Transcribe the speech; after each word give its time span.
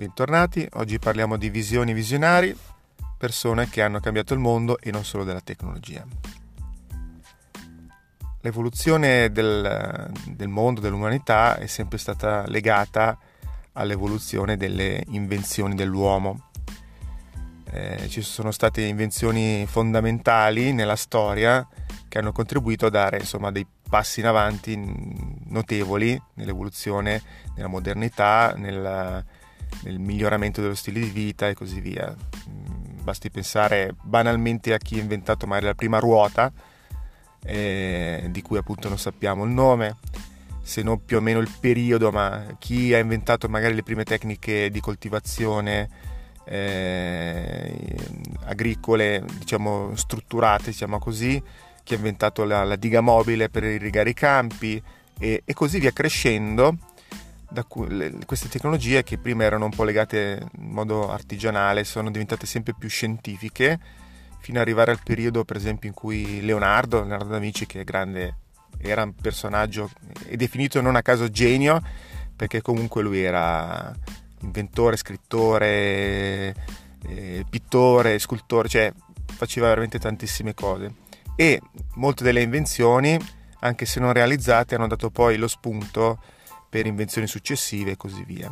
Bentornati, 0.00 0.66
oggi 0.76 0.98
parliamo 0.98 1.36
di 1.36 1.50
visioni 1.50 1.92
visionari, 1.92 2.56
persone 3.18 3.68
che 3.68 3.82
hanno 3.82 4.00
cambiato 4.00 4.32
il 4.32 4.40
mondo 4.40 4.78
e 4.78 4.90
non 4.90 5.04
solo 5.04 5.24
della 5.24 5.42
tecnologia. 5.42 6.06
L'evoluzione 8.40 9.30
del, 9.30 10.10
del 10.24 10.48
mondo, 10.48 10.80
dell'umanità 10.80 11.58
è 11.58 11.66
sempre 11.66 11.98
stata 11.98 12.46
legata 12.46 13.18
all'evoluzione 13.72 14.56
delle 14.56 15.04
invenzioni 15.08 15.74
dell'uomo. 15.74 16.48
Eh, 17.70 18.08
ci 18.08 18.22
sono 18.22 18.52
state 18.52 18.80
invenzioni 18.80 19.66
fondamentali 19.66 20.72
nella 20.72 20.96
storia 20.96 21.68
che 22.08 22.18
hanno 22.18 22.32
contribuito 22.32 22.86
a 22.86 22.90
dare 22.90 23.18
insomma, 23.18 23.50
dei 23.50 23.66
passi 23.86 24.20
in 24.20 24.26
avanti 24.26 24.82
notevoli 25.48 26.18
nell'evoluzione, 26.36 27.22
nella 27.54 27.68
modernità, 27.68 28.54
nella, 28.56 29.22
nel 29.82 29.98
miglioramento 29.98 30.60
dello 30.60 30.74
stile 30.74 31.00
di 31.00 31.10
vita 31.10 31.48
e 31.48 31.54
così 31.54 31.80
via. 31.80 32.14
Mm, 32.48 33.02
basti 33.02 33.30
pensare 33.30 33.94
banalmente 34.02 34.72
a 34.72 34.78
chi 34.78 34.98
ha 34.98 35.02
inventato 35.02 35.46
magari 35.46 35.66
la 35.66 35.74
prima 35.74 35.98
ruota, 35.98 36.52
eh, 37.42 38.28
di 38.30 38.42
cui 38.42 38.58
appunto 38.58 38.88
non 38.88 38.98
sappiamo 38.98 39.44
il 39.44 39.50
nome, 39.50 39.96
se 40.62 40.82
non 40.82 41.04
più 41.04 41.16
o 41.16 41.20
meno 41.20 41.40
il 41.40 41.50
periodo, 41.60 42.10
ma 42.10 42.44
chi 42.58 42.94
ha 42.94 42.98
inventato 42.98 43.48
magari 43.48 43.74
le 43.74 43.82
prime 43.82 44.04
tecniche 44.04 44.70
di 44.70 44.80
coltivazione 44.80 45.88
eh, 46.44 47.96
agricole, 48.44 49.24
diciamo 49.38 49.94
strutturate, 49.96 50.70
diciamo 50.70 50.98
così, 50.98 51.42
chi 51.82 51.94
ha 51.94 51.96
inventato 51.96 52.44
la, 52.44 52.64
la 52.64 52.76
diga 52.76 53.00
mobile 53.00 53.48
per 53.48 53.64
irrigare 53.64 54.10
i 54.10 54.14
campi 54.14 54.82
e, 55.18 55.42
e 55.44 55.54
così 55.54 55.78
via 55.78 55.92
crescendo 55.92 56.76
da 57.50 57.66
le, 57.88 58.18
queste 58.26 58.48
tecnologie 58.48 59.02
che 59.02 59.18
prima 59.18 59.44
erano 59.44 59.64
un 59.64 59.70
po' 59.72 59.84
legate 59.84 60.48
in 60.58 60.70
modo 60.70 61.10
artigianale 61.10 61.84
sono 61.84 62.10
diventate 62.10 62.46
sempre 62.46 62.74
più 62.78 62.88
scientifiche 62.88 63.78
fino 64.38 64.58
ad 64.58 64.64
arrivare 64.64 64.92
al 64.92 65.00
periodo 65.02 65.44
per 65.44 65.56
esempio 65.56 65.88
in 65.88 65.94
cui 65.94 66.40
Leonardo, 66.42 67.00
Leonardo 67.00 67.28
da 67.28 67.38
Vinci 67.38 67.66
che 67.66 67.80
è 67.80 67.84
grande, 67.84 68.36
era 68.78 69.02
un 69.02 69.14
personaggio 69.14 69.90
è 70.26 70.36
definito 70.36 70.80
non 70.80 70.96
a 70.96 71.02
caso 71.02 71.28
genio 71.28 71.82
perché 72.36 72.62
comunque 72.62 73.02
lui 73.02 73.20
era 73.20 73.94
inventore, 74.40 74.96
scrittore, 74.96 76.54
eh, 77.06 77.44
pittore, 77.48 78.18
scultore, 78.18 78.68
cioè 78.68 78.92
faceva 79.26 79.68
veramente 79.68 79.98
tantissime 79.98 80.54
cose. 80.54 80.94
E 81.36 81.60
molte 81.96 82.24
delle 82.24 82.40
invenzioni 82.40 83.18
anche 83.60 83.84
se 83.84 84.00
non 84.00 84.14
realizzate 84.14 84.74
hanno 84.74 84.86
dato 84.86 85.10
poi 85.10 85.36
lo 85.36 85.48
spunto 85.48 86.18
per 86.70 86.86
invenzioni 86.86 87.26
successive 87.26 87.90
e 87.90 87.96
così 87.96 88.24
via. 88.24 88.50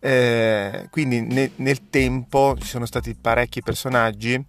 Eh, 0.00 0.86
quindi 0.90 1.20
ne, 1.20 1.52
nel 1.56 1.88
tempo 1.88 2.56
ci 2.58 2.66
sono 2.66 2.86
stati 2.86 3.14
parecchi 3.14 3.62
personaggi, 3.62 4.44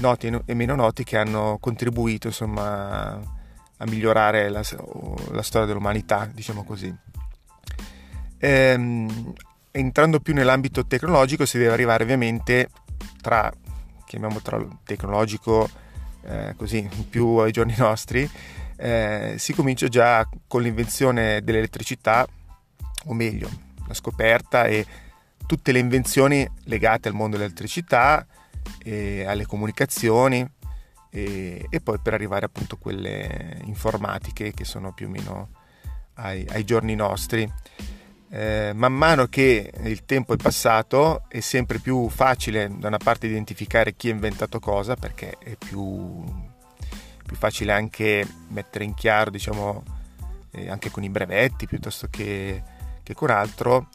noti 0.00 0.30
e 0.44 0.54
meno 0.54 0.74
noti, 0.74 1.02
che 1.02 1.16
hanno 1.16 1.58
contribuito 1.60 2.28
insomma, 2.28 3.12
a 3.14 3.86
migliorare 3.86 4.48
la, 4.50 4.62
la 5.30 5.42
storia 5.42 5.66
dell'umanità, 5.66 6.30
diciamo 6.32 6.62
così. 6.64 6.94
Eh, 8.38 9.06
entrando 9.70 10.20
più 10.20 10.34
nell'ambito 10.34 10.86
tecnologico 10.86 11.46
si 11.46 11.58
deve 11.58 11.72
arrivare 11.72 12.04
ovviamente 12.04 12.68
tra, 13.20 13.50
chiamiamo 14.04 14.40
tra 14.40 14.62
tecnologico 14.84 15.68
eh, 16.24 16.54
così, 16.56 16.88
più 17.08 17.36
ai 17.36 17.52
giorni 17.52 17.74
nostri, 17.76 18.28
eh, 18.76 19.34
si 19.38 19.52
comincia 19.52 19.88
già 19.88 20.28
con 20.46 20.62
l'invenzione 20.62 21.42
dell'elettricità, 21.42 22.26
o 23.06 23.14
meglio, 23.14 23.48
la 23.86 23.94
scoperta 23.94 24.64
e 24.64 24.86
tutte 25.46 25.72
le 25.72 25.78
invenzioni 25.78 26.48
legate 26.64 27.08
al 27.08 27.14
mondo 27.14 27.36
dell'elettricità, 27.36 28.26
e 28.82 29.24
alle 29.24 29.46
comunicazioni 29.46 30.48
e, 31.10 31.66
e, 31.68 31.80
poi 31.80 31.98
per 32.00 32.14
arrivare 32.14 32.46
appunto 32.46 32.76
a 32.76 32.78
quelle 32.78 33.58
informatiche 33.64 34.52
che 34.52 34.64
sono 34.64 34.92
più 34.92 35.06
o 35.06 35.10
meno 35.10 35.48
ai, 36.14 36.46
ai 36.50 36.64
giorni 36.64 36.94
nostri. 36.94 37.50
Eh, 38.30 38.72
man 38.74 38.94
mano 38.94 39.26
che 39.26 39.70
il 39.82 40.04
tempo 40.06 40.32
è 40.32 40.36
passato 40.38 41.24
è 41.28 41.40
sempre 41.40 41.78
più 41.78 42.08
facile 42.08 42.70
da 42.78 42.88
una 42.88 42.96
parte 42.96 43.26
identificare 43.26 43.94
chi 43.94 44.08
ha 44.08 44.12
inventato 44.12 44.58
cosa 44.58 44.96
perché 44.96 45.36
è 45.38 45.54
più 45.56 46.24
più 47.32 47.40
facile 47.40 47.72
anche 47.72 48.26
mettere 48.48 48.84
in 48.84 48.94
chiaro, 48.94 49.30
diciamo, 49.30 49.82
eh, 50.50 50.68
anche 50.68 50.90
con 50.90 51.02
i 51.02 51.08
brevetti 51.08 51.66
piuttosto 51.66 52.08
che, 52.10 52.62
che 53.02 53.14
con 53.14 53.30
altro, 53.30 53.88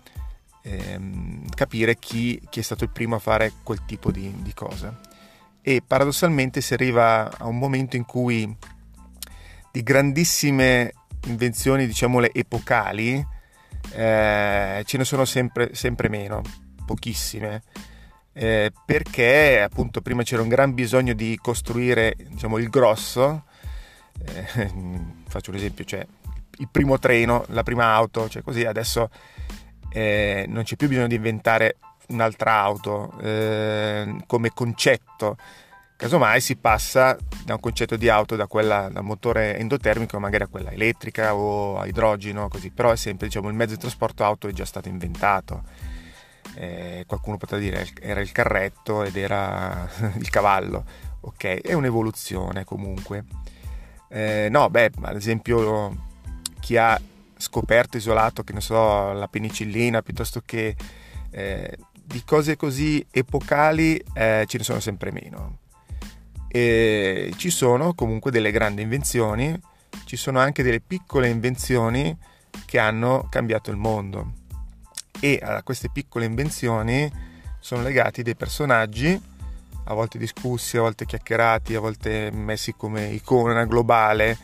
ehm, 0.64 1.48
capire 1.50 1.98
chi, 1.98 2.42
chi, 2.50 2.60
è 2.60 2.64
stato 2.64 2.84
il 2.84 2.90
primo 2.90 3.16
a 3.16 3.20
fare 3.20 3.54
quel 3.62 3.86
tipo 3.86 4.12
di, 4.12 4.34
di 4.42 4.54
cosa. 4.54 5.00
E 5.62 5.84
paradossalmente 5.86 6.62
si 6.62 6.74
arriva 6.74 7.38
a 7.38 7.46
un 7.46 7.58
momento 7.58 7.96
in 7.96 8.06
cui 8.06 8.56
di 9.72 9.84
grandissime 9.84 10.94
invenzioni, 11.26 11.86
diciamole 11.86 12.32
epocali, 12.34 13.24
eh, 13.92 14.84
ce 14.84 14.98
ne 14.98 15.06
sono 15.06 15.26
sempre, 15.26 15.76
sempre 15.76 16.10
meno, 16.10 16.42
pochissime 16.86 17.62
eh, 18.38 18.72
perché 18.86 19.62
appunto 19.62 20.02
prima 20.02 20.22
c'era 20.22 20.44
un 20.44 20.48
gran 20.48 20.76
bisogno 20.76 21.14
di 21.14 21.40
costruire 21.42 22.16
diciamo, 22.30 22.60
il 22.60 22.70
grosso, 22.70 23.46
eh, 24.24 24.72
faccio 25.28 25.50
un 25.50 25.58
esempio, 25.58 25.84
cioè 25.84 26.06
il 26.60 26.70
primo 26.72 27.00
treno, 27.00 27.46
la 27.50 27.64
prima 27.64 27.94
auto, 27.94 28.30
cioè 28.30 28.44
così 28.44 28.64
adesso 28.64 29.10
eh, 29.90 30.46
non 30.48 30.64
c'è 30.64 30.76
più 30.76 30.88
bisogno 30.88 31.08
di 31.08 31.16
inventare 31.16 31.78
un'altra 32.10 32.54
auto 32.54 33.12
eh, 33.22 34.18
come 34.28 34.52
concetto, 34.54 35.38
casomai 35.96 36.40
si 36.40 36.58
passa 36.58 37.18
da 37.44 37.56
un 37.56 37.60
concetto 37.60 37.96
di 37.96 38.08
auto 38.08 38.36
da 38.36 38.46
quella 38.46 38.88
da 38.92 39.02
motore 39.02 39.58
endotermico 39.58 40.20
magari 40.20 40.44
a 40.44 40.48
quella 40.48 40.70
elettrica 40.72 41.34
o 41.34 41.80
a 41.80 41.88
idrogeno 41.88 42.48
così. 42.50 42.70
Però 42.70 42.92
è 42.92 42.96
sempre 42.96 43.28
diciamo 43.28 43.50
il 43.50 43.56
mezzo 43.56 43.74
di 43.74 43.80
trasporto 43.80 44.24
auto 44.24 44.48
è 44.48 44.52
già 44.52 44.66
stato 44.66 44.90
inventato 44.90 45.64
eh, 46.58 47.04
qualcuno 47.06 47.38
potrà 47.38 47.58
dire 47.60 47.88
era 48.02 48.20
il 48.20 48.32
carretto 48.32 49.04
ed 49.04 49.16
era 49.16 49.88
il 50.18 50.30
cavallo, 50.30 50.84
ok, 51.22 51.62
è 51.62 51.74
un'evoluzione 51.74 52.64
comunque. 52.64 53.26
Eh, 54.10 54.48
no, 54.50 54.70
beh, 54.70 54.92
ad 55.02 55.16
esempio 55.16 56.06
chi 56.60 56.78
ha 56.78 57.00
scoperto, 57.38 57.98
isolato, 57.98 58.44
che 58.44 58.54
ne 58.54 58.62
so, 58.62 59.12
la 59.14 59.28
penicillina 59.28 60.02
piuttosto 60.02 60.42
che 60.44 60.76
eh, 61.30 61.78
di 61.94 62.24
cose 62.26 62.56
così 62.56 63.06
epocali 63.12 64.02
eh, 64.14 64.46
ce 64.48 64.58
ne 64.58 64.64
sono 64.64 64.80
sempre 64.80 65.12
meno. 65.12 65.60
E 66.48 67.34
ci 67.38 67.52
sono 67.52 67.94
comunque 67.94 68.32
delle 68.32 68.52
grandi 68.52 68.82
invenzioni, 68.82 69.60
ci 70.06 70.16
sono 70.16 70.40
anche 70.40 70.64
delle 70.64 70.80
piccole 70.80 71.30
invenzioni 71.30 72.18
che 72.66 72.80
hanno 72.80 73.28
cambiato 73.30 73.70
il 73.70 73.78
mondo 73.78 74.37
e 75.20 75.40
a 75.42 75.64
queste 75.64 75.90
piccole 75.92 76.26
invenzioni 76.26 77.12
sono 77.60 77.82
legati 77.82 78.24
dei 78.24 78.36
personaggi 78.36 79.36
a 79.90 79.94
volte 79.94 80.18
discussi, 80.18 80.78
a 80.78 80.82
volte 80.82 81.06
chiacchierati, 81.06 81.76
a 81.76 81.80
volte 81.80 82.30
messi 82.32 82.74
come 82.74 83.08
icona 83.08 83.66
globale, 83.66 84.38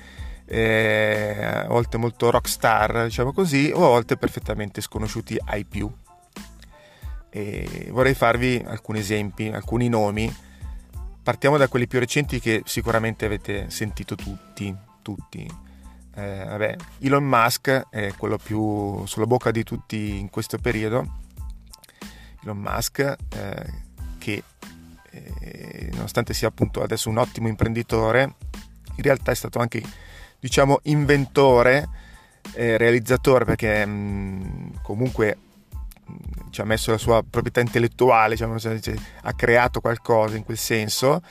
eh, 0.46 1.64
a 1.66 1.68
volte 1.68 1.98
molto 1.98 2.30
rockstar, 2.30 3.04
diciamo 3.04 3.34
così, 3.34 3.72
o 3.74 3.86
a 3.86 3.90
volte 3.90 4.16
perfettamente 4.16 4.82
sconosciuti 4.82 5.38
ai 5.46 5.66
più. 5.66 5.92
E 7.30 7.88
vorrei 7.90 8.14
farvi 8.14 8.64
alcuni 8.66 9.00
esempi, 9.00 9.48
alcuni 9.50 9.90
nomi. 9.90 10.34
Partiamo 11.22 11.58
da 11.58 11.68
quelli 11.68 11.88
più 11.88 12.00
recenti 12.00 12.40
che 12.40 12.62
sicuramente 12.66 13.26
avete 13.26 13.70
sentito 13.70 14.16
tutti, 14.16 14.74
tutti 15.02 15.48
eh, 16.16 16.46
vabbè, 16.46 16.76
Elon 17.00 17.24
Musk 17.24 17.88
è 17.90 18.14
quello 18.16 18.38
più 18.38 19.06
sulla 19.06 19.26
bocca 19.26 19.52
di 19.52 19.64
tutti 19.64 20.20
in 20.20 20.30
questo 20.30 20.58
periodo. 20.58 21.22
Elon 22.44 22.58
Musk 22.58 23.00
eh, 23.00 23.74
che 24.20 24.44
eh, 25.10 25.90
nonostante 25.94 26.34
sia 26.34 26.50
appunto 26.50 26.84
adesso 26.84 27.10
un 27.10 27.18
ottimo 27.18 27.48
imprenditore, 27.48 28.36
in 28.96 29.04
realtà 29.04 29.32
è 29.32 29.36
stato 29.36 29.60
anche 29.60 29.82
diciamo 30.40 30.80
inventore, 30.84 31.90
eh, 32.54 32.78
realizzatore 32.78 33.46
perché 33.46 33.86
mh, 33.86 33.92
mm, 33.92 34.70
comunque 34.84 35.38
mh, 36.06 36.12
mm, 36.12 36.52
ci 36.52 36.62
ha 36.62 36.66
messo 36.66 36.92
la 36.92 36.98
sua 37.00 37.24
proprietà 37.28 37.60
intellettuale, 37.60 38.36
diciamo, 38.36 38.56
ha 39.22 39.34
creato 39.34 39.82
qualcosa 39.82 40.36
in 40.36 40.44
quel 40.44 40.58
senso 40.58 41.22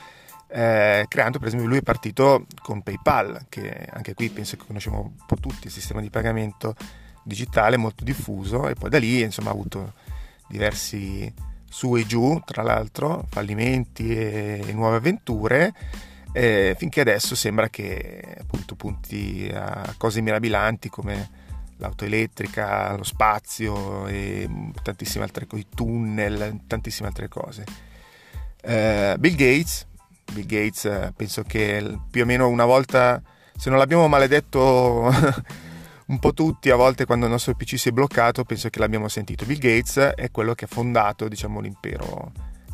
eh, 0.55 1.05
creando 1.07 1.39
per 1.39 1.47
esempio 1.47 1.67
lui 1.67 1.79
è 1.79 1.81
partito 1.81 2.45
con 2.61 2.83
PayPal, 2.83 3.45
che 3.49 3.87
anche 3.89 4.13
qui 4.13 4.29
penso 4.29 4.55
che 4.55 4.65
conosciamo 4.67 5.01
un 5.01 5.25
po' 5.25 5.37
tutti, 5.37 5.65
il 5.65 5.73
sistema 5.73 5.99
di 5.99 6.11
pagamento 6.11 6.75
digitale 7.23 7.75
molto 7.75 8.03
diffuso 8.03 8.67
e 8.67 8.75
poi 8.75 8.89
da 8.89 8.99
lì 8.99 9.21
insomma 9.21 9.49
ha 9.49 9.53
avuto 9.53 9.93
diversi 10.47 11.33
su 11.67 11.95
e 11.95 12.05
giù, 12.05 12.39
tra 12.45 12.61
l'altro, 12.61 13.25
fallimenti 13.29 14.15
e, 14.15 14.71
nuove 14.73 14.97
avventure, 14.97 15.73
eh, 16.31 16.75
finché 16.77 17.01
adesso 17.01 17.33
sembra 17.33 17.69
che 17.69 18.37
appunto 18.39 18.75
punti 18.75 19.49
a 19.51 19.95
cose 19.97 20.21
mirabilanti 20.21 20.87
come 20.89 21.41
l'auto 21.77 22.05
elettrica, 22.05 22.95
lo 22.95 23.03
spazio 23.03 24.05
e 24.05 24.47
tantissime 24.83 25.23
altre 25.23 25.47
cose, 25.47 25.61
i 25.63 25.67
tunnel, 25.73 26.59
tantissime 26.67 27.07
altre 27.07 27.27
cose. 27.27 27.65
Eh, 28.61 29.15
Bill 29.17 29.35
Gates, 29.35 29.87
Bill 30.31 30.45
Gates 30.45 30.85
eh, 30.85 31.13
penso 31.15 31.43
che 31.43 31.99
più 32.09 32.23
o 32.23 32.25
meno 32.25 32.47
una 32.47 32.65
volta, 32.65 33.21
se 33.55 33.69
non 33.69 33.79
l'abbiamo 33.79 34.07
maledetto 34.07 35.11
un 36.07 36.19
po' 36.19 36.33
tutti, 36.33 36.69
a 36.69 36.75
volte 36.75 37.05
quando 37.05 37.25
il 37.25 37.31
nostro 37.31 37.55
PC 37.55 37.77
si 37.77 37.89
è 37.89 37.91
bloccato, 37.91 38.43
penso 38.43 38.69
che 38.69 38.79
l'abbiamo 38.79 39.07
sentito. 39.07 39.45
Bill 39.45 39.59
Gates 39.59 39.97
è 40.15 40.31
quello 40.31 40.53
che 40.53 40.65
ha 40.65 40.69
fondato 40.69 41.27
diciamo, 41.27 41.59
l'impero 41.59 42.31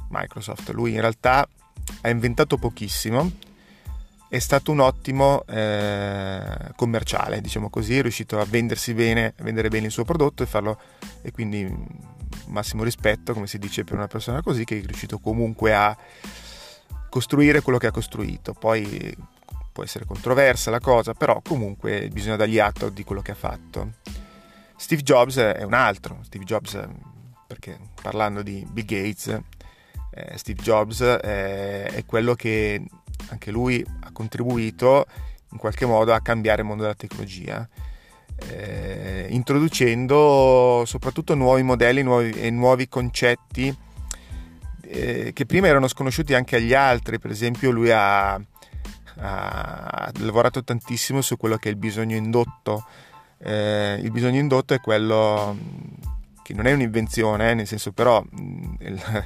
Microsoft. 0.10 0.70
Lui 0.70 0.94
in 0.94 1.02
realtà 1.02 1.48
ha 2.02 2.10
inventato 2.10 2.58
pochissimo, 2.58 3.32
è 4.30 4.40
stato 4.40 4.72
un 4.72 4.80
ottimo 4.80 5.44
eh, 5.48 6.72
commerciale, 6.76 7.42
diciamo 7.42 7.70
così, 7.70 7.98
è 7.98 8.02
riuscito 8.02 8.40
a 8.40 8.46
vendersi 8.46 8.94
bene, 8.94 9.34
a 9.38 9.44
vendere 9.44 9.70
bene 9.70 9.88
il 9.88 9.92
suo 9.92 10.06
prodotto 10.06 10.44
e 10.44 10.46
farlo 10.46 10.80
e 11.22 11.32
quindi 11.32 11.68
massimo 12.48 12.84
rispetto, 12.84 13.34
come 13.34 13.48
si 13.48 13.58
dice 13.58 13.84
per 13.84 13.96
una 13.96 14.08
persona 14.08 14.42
così 14.42 14.66
che 14.66 14.80
è 14.80 14.86
riuscito 14.86 15.20
comunque 15.20 15.74
a 15.74 15.96
costruire 17.10 17.62
quello 17.62 17.78
che 17.78 17.88
ha 17.88 17.92
costruito. 17.92 18.54
Poi 18.54 19.16
può 19.72 19.84
essere 19.84 20.06
controversa 20.06 20.72
la 20.72 20.80
cosa, 20.80 21.14
però 21.14 21.42
comunque 21.42 22.10
bisogna 22.12 22.36
dargli 22.36 22.60
atto 22.60 22.90
di 22.90 23.04
quello 23.04 23.22
che 23.22 23.32
ha 23.32 23.36
fatto. 23.36 23.94
Steve 24.76 25.02
Jobs 25.02 25.38
è 25.38 25.64
un 25.64 25.74
altro, 25.74 26.20
Steve 26.24 26.46
Jobs 26.46 26.80
perché 27.50 27.80
parlando 28.02 28.44
di 28.44 28.66
Bill 28.70 28.86
Gates, 28.86 29.28
eh, 30.12 30.38
Steve 30.38 30.62
Jobs 30.62 31.02
eh, 31.02 31.86
è 31.86 32.06
quello 32.06 32.36
che 32.36 32.82
anche 33.30 33.52
lui 33.52 33.84
ha 34.02 34.12
contribuito 34.12 35.06
in 35.52 35.58
qualche 35.58 35.88
modo 35.88 36.14
a 36.14 36.22
cambiare 36.22 36.62
il 36.62 36.68
mondo 36.68 36.84
della 36.84 36.96
tecnologia, 36.96 37.68
eh, 38.50 39.26
introducendo 39.32 40.84
soprattutto 40.86 41.34
nuovi 41.34 41.64
modelli 41.64 42.04
nuovi, 42.04 42.32
e 42.32 42.52
nuovi 42.52 42.88
concetti 42.88 43.76
eh, 44.92 45.32
che 45.34 45.46
prima 45.46 45.68
erano 45.68 45.88
sconosciuti 45.88 46.34
anche 46.34 46.56
agli 46.56 46.74
altri, 46.74 47.20
per 47.20 47.30
esempio 47.30 47.70
lui 47.70 47.92
ha, 47.92 48.34
ha 48.34 50.12
lavorato 50.20 50.64
tantissimo 50.64 51.22
su 51.22 51.38
quello 51.38 51.58
che 51.58 51.70
è 51.70 51.72
il 51.72 51.78
bisogno 51.78 52.16
indotto. 52.16 52.86
Eh, 53.38 54.00
il 54.02 54.12
bisogno 54.12 54.40
indotto 54.40 54.74
è 54.74 54.80
quello 54.80 55.56
che 56.42 56.54
non 56.54 56.66
è 56.66 56.74
un'invenzione, 56.74 57.54
nel 57.54 57.68
senso 57.68 57.92
però 57.92 58.24
il, 58.80 59.02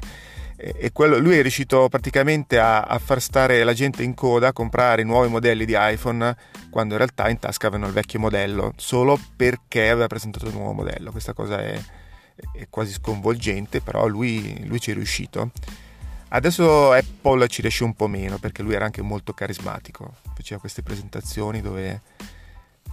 e 0.58 0.92
quello, 0.92 1.18
lui 1.18 1.38
è 1.38 1.42
riuscito 1.42 1.88
praticamente 1.88 2.60
a, 2.60 2.82
a, 2.82 3.00
far 3.00 3.22
stare 3.22 3.64
la 3.64 3.74
gente 3.74 4.04
in 4.04 4.14
coda 4.14 4.50
a 4.50 4.54
comprare 4.54 5.04
nuovi 5.04 5.30
modelli 5.30 5.66
di 5.66 5.76
iPhone 5.76 6.36
quando 6.70 6.94
in 6.94 7.00
realtà 7.00 7.30
in 7.30 7.40
tasca 7.40 7.68
avevano 7.68 7.88
il 7.88 7.94
vecchio 7.94 8.20
modello 8.20 8.74
solo 8.78 9.20
perché 9.36 9.90
aveva 9.90 10.08
presentato 10.08 10.46
il 10.46 10.54
nuovo 10.54 10.74
modello 10.74 11.12
questa 11.12 11.34
cosa 11.34 11.60
è, 11.60 11.74
è 11.74 11.82
quasi 12.70 12.94
sconvolgente 12.94 13.82
però 13.82 14.08
lui, 14.08 14.66
lui 14.66 14.80
ci 14.80 14.92
è 14.92 14.94
riuscito 14.94 15.52
adesso 16.30 16.92
Apple 16.92 17.48
ci 17.48 17.62
riesce 17.62 17.84
un 17.84 17.94
po' 17.94 18.08
meno 18.08 18.38
perché 18.38 18.64
lui 18.64 18.74
era 18.74 18.86
anche 18.86 19.02
molto 19.02 19.34
carismatico 19.34 20.16
faceva 20.34 20.60
queste 20.60 20.84
presentazioni 20.84 21.62
dove 21.62 22.02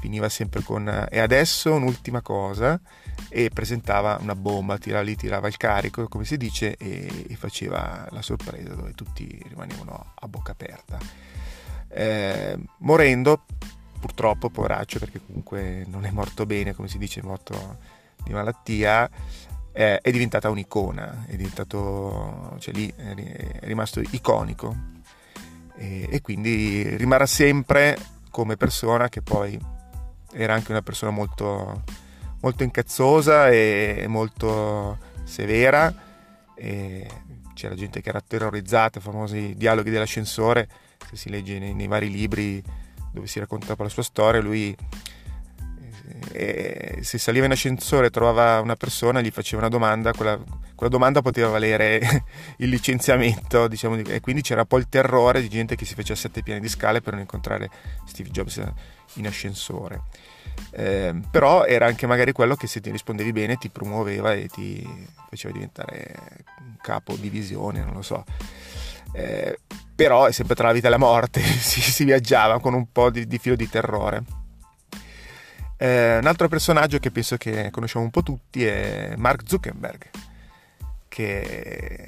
finiva 0.01 0.29
sempre 0.29 0.63
con 0.63 1.07
e 1.11 1.19
adesso 1.19 1.73
un'ultima 1.75 2.23
cosa 2.23 2.81
e 3.29 3.51
presentava 3.51 4.19
una 4.21 4.35
bomba, 4.35 4.79
tirava 4.79 5.05
lì, 5.05 5.15
tirava 5.15 5.47
il 5.47 5.57
carico, 5.57 6.09
come 6.09 6.25
si 6.25 6.37
dice, 6.37 6.77
e, 6.77 7.27
e 7.29 7.37
faceva 7.37 8.09
la 8.11 8.23
sorpresa 8.23 8.75
dove 8.75 8.93
tutti 8.95 9.41
rimanevano 9.49 10.13
a 10.15 10.27
bocca 10.27 10.53
aperta. 10.53 10.99
Eh, 11.89 12.59
morendo, 12.79 13.45
purtroppo, 14.01 14.49
poveraccio, 14.49 14.99
perché 14.99 15.21
comunque 15.25 15.85
non 15.89 16.07
è 16.07 16.11
morto 16.11 16.47
bene, 16.47 16.75
come 16.75 16.89
si 16.89 16.99
dice, 16.99 17.21
è 17.21 17.25
morto 17.25 17.99
di 18.25 18.33
malattia, 18.33 19.09
eh, 19.73 20.01
è 20.01 20.11
diventata 20.11 20.51
un'icona, 20.51 21.27
è 21.27 21.37
diventato, 21.37 22.57
cioè 22.59 22.75
lì 22.75 22.93
è 22.95 23.15
rimasto 23.61 24.01
iconico 24.01 24.75
e, 25.77 26.09
e 26.11 26.21
quindi 26.21 26.97
rimarrà 26.97 27.27
sempre 27.27 27.97
come 28.31 28.57
persona 28.57 29.09
che 29.09 29.23
poi 29.23 29.59
era 30.33 30.55
anche 30.55 30.71
una 30.71 30.83
persona 30.83 31.11
molto, 31.11 31.83
molto 32.41 32.63
incazzosa 32.63 33.49
e 33.49 34.05
molto 34.09 34.99
severa. 35.25 35.93
E 36.55 37.09
c'era 37.55 37.75
gente 37.75 38.01
che 38.01 38.09
era 38.09 38.21
terrorizzata, 38.21 38.99
i 38.99 39.03
famosi 39.03 39.55
dialoghi 39.57 39.91
dell'ascensore, 39.91 40.69
se 41.09 41.17
si 41.17 41.31
legge 41.31 41.59
nei, 41.59 41.75
nei 41.75 41.87
vari 41.89 42.11
libri 42.11 42.63
dove 43.13 43.27
si 43.27 43.39
raccontava 43.39 43.83
la 43.83 43.89
sua 43.89 44.03
storia, 44.03 44.41
lui 44.41 44.75
eh, 46.33 46.99
se 47.03 47.19
saliva 47.19 47.47
in 47.47 47.53
ascensore 47.53 48.07
e 48.07 48.11
trovava 48.11 48.61
una 48.61 48.77
persona, 48.77 49.21
gli 49.21 49.31
faceva 49.31 49.63
una 49.63 49.71
domanda, 49.71 50.13
quella, 50.13 50.39
quella 50.75 50.91
domanda 50.91 51.23
poteva 51.23 51.49
valere 51.49 52.25
il 52.59 52.69
licenziamento, 52.69 53.69
diciamo, 53.69 53.97
e 53.97 54.21
quindi 54.21 54.43
c'era 54.43 54.65
poi 54.65 54.81
il 54.81 54.89
terrore 54.89 55.41
di 55.41 55.49
gente 55.49 55.77
che 55.77 55.85
si 55.85 55.95
faceva 55.95 56.19
sette 56.19 56.43
piani 56.43 56.61
di 56.61 56.69
scale 56.69 57.01
per 57.01 57.13
non 57.13 57.23
incontrare 57.23 57.69
Steve 58.07 58.31
Jobs 58.31 58.63
in 59.15 59.27
ascensore. 59.27 60.03
Eh, 60.73 61.15
però 61.31 61.65
era 61.65 61.87
anche 61.87 62.07
magari 62.07 62.33
quello 62.33 62.55
che 62.55 62.67
se 62.67 62.81
ti 62.81 62.91
rispondevi 62.91 63.33
bene 63.33 63.57
ti 63.57 63.71
promuoveva 63.71 64.35
e 64.35 64.49
ti 64.49 64.87
faceva 65.29 65.53
diventare 65.53 66.15
capo 66.81 67.15
divisione, 67.15 67.83
non 67.83 67.95
lo 67.95 68.03
so. 68.03 68.25
Eh, 69.13 69.59
però 69.95 70.27
è 70.27 70.33
sempre 70.33 70.55
tra 70.55 70.69
la 70.69 70.73
vita 70.73 70.87
e 70.87 70.91
la 70.91 70.99
morte, 70.99 71.41
si, 71.61 71.81
si 71.81 72.05
viaggiava 72.05 72.61
con 72.61 72.75
un 72.75 72.91
po' 72.91 73.11
di, 73.11 73.27
di 73.27 73.39
filo 73.39 73.57
di 73.57 73.69
terrore. 73.69 74.40
Eh, 75.83 76.19
un 76.19 76.27
altro 76.27 76.47
personaggio 76.47 76.99
che 76.99 77.11
penso 77.11 77.39
che 77.39 77.71
conosciamo 77.71 78.05
un 78.05 78.11
po' 78.11 78.23
tutti 78.23 78.67
è 78.67 79.15
Mark 79.17 79.45
Zuckerberg, 79.47 80.11
che 81.09 82.07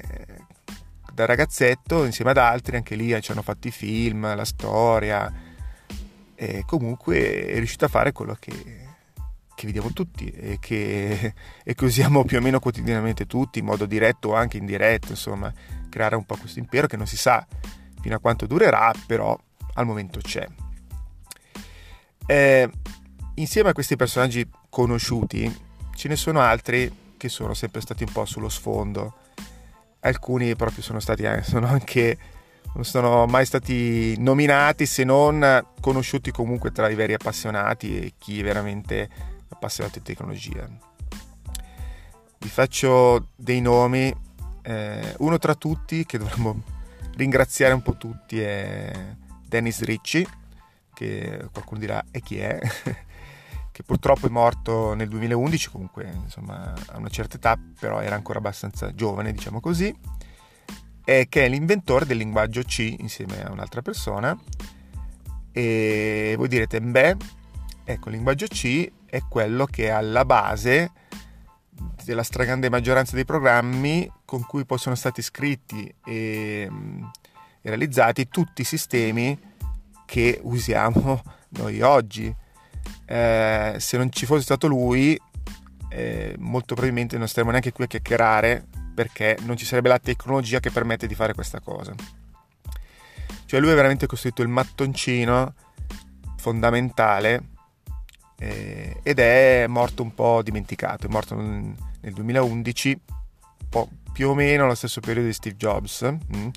da 1.11 1.25
ragazzetto 1.25 2.05
insieme 2.05 2.29
ad 2.29 2.37
altri 2.37 2.75
anche 2.75 2.93
lì 2.93 3.19
ci 3.19 3.31
hanno 3.31 3.41
fatto 3.41 3.67
i 3.67 3.71
film, 3.71 4.35
la 4.35 4.45
storia, 4.45 5.33
e 6.35 6.63
comunque 6.67 7.47
è 7.47 7.55
riuscito 7.55 7.85
a 7.85 7.87
fare 7.87 8.11
quello 8.11 8.37
che, 8.39 8.51
che 9.55 9.65
vediamo 9.65 9.91
tutti 9.91 10.29
e 10.29 10.59
che, 10.59 11.33
e 11.65 11.73
che, 11.73 11.83
usiamo 11.83 12.25
più 12.25 12.37
o 12.37 12.41
meno 12.41 12.59
quotidianamente 12.59 13.25
tutti, 13.25 13.57
in 13.57 13.65
modo 13.65 13.87
diretto 13.87 14.29
o 14.29 14.33
anche 14.35 14.57
indiretto, 14.57 15.09
insomma, 15.09 15.51
creare 15.89 16.15
un 16.15 16.25
po' 16.27 16.37
questo 16.37 16.59
impero 16.59 16.85
che 16.85 16.95
non 16.97 17.07
si 17.07 17.17
sa 17.17 17.43
fino 18.01 18.15
a 18.15 18.19
quanto 18.19 18.45
durerà, 18.45 18.93
però 19.07 19.35
al 19.73 19.85
momento 19.87 20.19
c'è. 20.19 20.47
Eh, 22.27 22.69
insieme 23.35 23.69
a 23.69 23.73
questi 23.73 23.95
personaggi 23.95 24.47
conosciuti, 24.69 25.51
ce 25.95 26.07
ne 26.07 26.15
sono 26.15 26.39
altri 26.39 27.13
che 27.17 27.29
sono 27.29 27.53
sempre 27.53 27.81
stati 27.81 28.03
un 28.03 28.11
po' 28.11 28.25
sullo 28.25 28.49
sfondo. 28.49 29.15
Alcuni 30.01 30.55
proprio 30.55 30.83
sono 30.83 30.99
stati 30.99 31.23
eh, 31.23 31.43
sono 31.43 31.67
anche 31.67 32.17
non 32.73 32.85
sono 32.85 33.25
mai 33.27 33.45
stati 33.45 34.15
nominati 34.19 34.85
se 34.87 35.03
non 35.03 35.63
conosciuti 35.79 36.31
comunque 36.31 36.71
tra 36.71 36.89
i 36.89 36.95
veri 36.95 37.13
appassionati 37.13 37.99
e 37.99 38.13
chi 38.17 38.39
è 38.39 38.43
veramente 38.43 39.07
appassionato 39.49 39.99
di 39.99 40.05
tecnologia. 40.05 40.67
Vi 42.39 42.49
faccio 42.49 43.27
dei 43.35 43.61
nomi, 43.61 44.13
eh, 44.63 45.15
uno 45.19 45.37
tra 45.37 45.53
tutti 45.53 46.05
che 46.05 46.17
dovremmo 46.17 46.61
ringraziare 47.15 47.73
un 47.73 47.83
po' 47.83 47.95
tutti 47.95 48.41
è 48.41 48.91
Dennis 49.47 49.81
Ricci, 49.83 50.27
che 50.93 51.47
qualcuno 51.51 51.79
dirà 51.79 52.03
e 52.09 52.21
chi 52.21 52.39
è, 52.39 52.59
che 53.73 53.83
purtroppo 53.83 54.27
è 54.27 54.29
morto 54.29 54.93
nel 54.93 55.09
2011, 55.09 55.69
comunque 55.69 56.09
insomma 56.23 56.73
a 56.91 56.97
una 56.97 57.09
certa 57.09 57.35
età, 57.35 57.59
però 57.77 57.99
era 57.99 58.15
ancora 58.15 58.37
abbastanza 58.37 58.93
giovane, 58.93 59.33
diciamo 59.33 59.59
così 59.59 59.93
è 61.03 61.27
che 61.27 61.45
è 61.45 61.49
l'inventore 61.49 62.05
del 62.05 62.17
linguaggio 62.17 62.61
C 62.61 62.95
insieme 62.99 63.43
a 63.43 63.51
un'altra 63.51 63.81
persona. 63.81 64.37
E 65.51 66.33
voi 66.37 66.47
direte 66.47 66.81
beh 66.81 67.17
ecco 67.83 68.09
il 68.09 68.15
linguaggio 68.15 68.47
C 68.47 68.91
è 69.05 69.21
quello 69.27 69.65
che 69.65 69.87
è 69.87 69.89
alla 69.89 70.25
base 70.25 70.91
della 72.03 72.23
stragrande 72.23 72.69
maggioranza 72.69 73.15
dei 73.15 73.25
programmi 73.25 74.09
con 74.25 74.45
cui 74.45 74.65
poi 74.65 74.77
sono 74.77 74.95
stati 74.95 75.21
scritti 75.21 75.93
e, 76.05 76.69
e 77.61 77.69
realizzati 77.69 78.27
tutti 78.29 78.61
i 78.61 78.65
sistemi 78.65 79.37
che 80.05 80.39
usiamo 80.43 81.21
noi 81.49 81.81
oggi 81.81 82.33
eh, 83.05 83.75
se 83.77 83.97
non 83.97 84.11
ci 84.11 84.25
fosse 84.25 84.43
stato 84.43 84.67
lui 84.67 85.19
eh, 85.89 86.35
molto 86.39 86.73
probabilmente 86.73 87.17
non 87.17 87.27
staremmo 87.27 87.51
neanche 87.51 87.71
qui 87.71 87.83
a 87.83 87.87
chiacchierare 87.87 88.65
perché 88.93 89.37
non 89.41 89.57
ci 89.57 89.65
sarebbe 89.65 89.89
la 89.89 89.99
tecnologia 89.99 90.59
che 90.59 90.71
permette 90.71 91.07
di 91.07 91.15
fare 91.15 91.33
questa 91.33 91.59
cosa. 91.59 91.93
Cioè 93.45 93.59
lui 93.59 93.71
ha 93.71 93.75
veramente 93.75 94.07
costruito 94.07 94.41
il 94.41 94.47
mattoncino 94.47 95.53
fondamentale 96.37 97.43
eh, 98.39 98.99
ed 99.03 99.19
è 99.19 99.65
morto 99.67 100.03
un 100.03 100.13
po' 100.13 100.41
dimenticato, 100.41 101.07
è 101.07 101.09
morto 101.09 101.35
nel, 101.35 101.75
nel 102.01 102.13
2011, 102.13 102.99
più 104.11 104.29
o 104.29 104.33
meno 104.35 104.65
allo 104.65 104.75
stesso 104.75 104.99
periodo 104.99 105.27
di 105.27 105.33
Steve 105.33 105.55
Jobs. 105.55 106.03
Mm. 106.03 106.47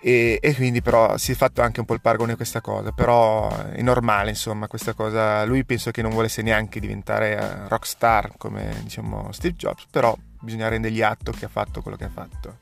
E, 0.00 0.38
e, 0.40 0.54
quindi 0.54 0.80
però 0.80 1.16
si 1.16 1.32
è 1.32 1.34
fatto 1.34 1.60
anche 1.60 1.80
un 1.80 1.86
po' 1.86 1.94
il 1.94 2.00
paragone 2.00 2.32
a 2.32 2.36
questa 2.36 2.60
cosa, 2.60 2.92
però 2.92 3.48
è 3.70 3.82
normale 3.82 4.30
insomma 4.30 4.68
questa 4.68 4.92
cosa, 4.92 5.44
lui 5.44 5.64
penso 5.64 5.90
che 5.90 6.02
non 6.02 6.12
volesse 6.12 6.40
neanche 6.42 6.78
diventare 6.78 7.36
eh, 7.36 7.68
rockstar 7.68 8.32
come 8.36 8.80
diciamo 8.82 9.32
Steve 9.32 9.56
Jobs, 9.56 9.86
però 9.90 10.16
bisogna 10.40 10.68
rendergli 10.68 11.02
atto 11.02 11.32
che 11.32 11.46
ha 11.46 11.48
fatto 11.48 11.82
quello 11.82 11.96
che 11.96 12.04
ha 12.04 12.10
fatto. 12.10 12.58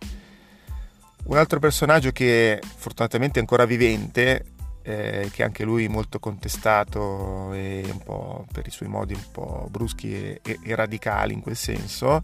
Un 1.24 1.36
altro 1.36 1.58
personaggio 1.58 2.10
che 2.12 2.60
fortunatamente 2.62 3.38
è 3.38 3.42
ancora 3.42 3.66
vivente, 3.66 4.44
eh, 4.82 5.28
che 5.32 5.42
anche 5.42 5.64
lui 5.64 5.88
molto 5.88 6.18
contestato 6.20 7.52
e 7.52 7.84
un 7.90 7.98
po' 7.98 8.46
per 8.50 8.66
i 8.66 8.70
suoi 8.70 8.88
modi 8.88 9.12
un 9.12 9.24
po' 9.32 9.66
bruschi 9.68 10.14
e, 10.14 10.40
e, 10.42 10.58
e 10.62 10.74
radicali 10.74 11.34
in 11.34 11.40
quel 11.40 11.56
senso, 11.56 12.22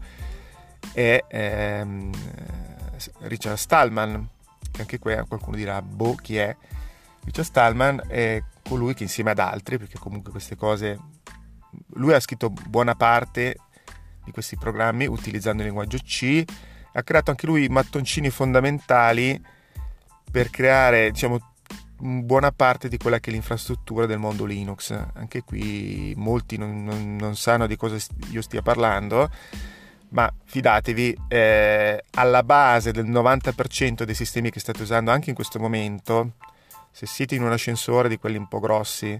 è 0.93 1.23
ehm, 1.27 2.09
Richard 3.19 3.57
Stallman, 3.57 4.27
che 4.73 4.81
anche 4.81 4.97
qui 4.97 5.15
qualcuno 5.27 5.55
dirà, 5.55 5.81
boh, 5.81 6.15
chi 6.15 6.37
è? 6.37 6.55
Richard 7.23 7.47
Stallman 7.47 8.03
è 8.07 8.43
colui 8.67 8.95
che 8.95 9.03
insieme 9.03 9.31
ad 9.31 9.39
altri, 9.39 9.77
perché 9.77 9.99
comunque 9.99 10.31
queste 10.31 10.55
cose, 10.55 10.99
lui 11.93 12.13
ha 12.13 12.19
scritto 12.19 12.49
buona 12.49 12.95
parte 12.95 13.57
di 14.25 14.31
questi 14.31 14.57
programmi 14.57 15.05
utilizzando 15.05 15.61
il 15.61 15.67
linguaggio 15.67 15.99
C, 15.99 16.43
ha 16.93 17.03
creato 17.03 17.29
anche 17.29 17.45
lui 17.45 17.67
mattoncini 17.69 18.29
fondamentali 18.29 19.39
per 20.31 20.49
creare, 20.49 21.11
diciamo, 21.11 21.53
buona 21.97 22.51
parte 22.51 22.89
di 22.89 22.97
quella 22.97 23.19
che 23.19 23.29
è 23.29 23.33
l'infrastruttura 23.33 24.07
del 24.07 24.17
mondo 24.17 24.45
Linux. 24.45 24.91
Anche 25.13 25.43
qui 25.43 26.13
molti 26.17 26.57
non, 26.57 26.83
non, 26.83 27.15
non 27.15 27.35
sanno 27.35 27.67
di 27.67 27.77
cosa 27.77 27.97
io 28.31 28.41
stia 28.41 28.61
parlando, 28.61 29.29
ma 30.13 30.31
fidatevi, 30.45 31.17
eh, 31.27 32.03
alla 32.11 32.43
base 32.43 32.91
del 32.91 33.07
90% 33.07 34.03
dei 34.03 34.13
sistemi 34.13 34.51
che 34.51 34.59
state 34.59 34.83
usando 34.83 35.09
anche 35.09 35.29
in 35.29 35.35
questo 35.35 35.59
momento, 35.59 36.33
se 36.91 37.07
siete 37.07 37.33
in 37.35 37.41
un 37.41 37.51
ascensore 37.51 38.09
di 38.09 38.17
quelli 38.17 38.37
un 38.37 38.47
po' 38.47 38.59
grossi, 38.59 39.19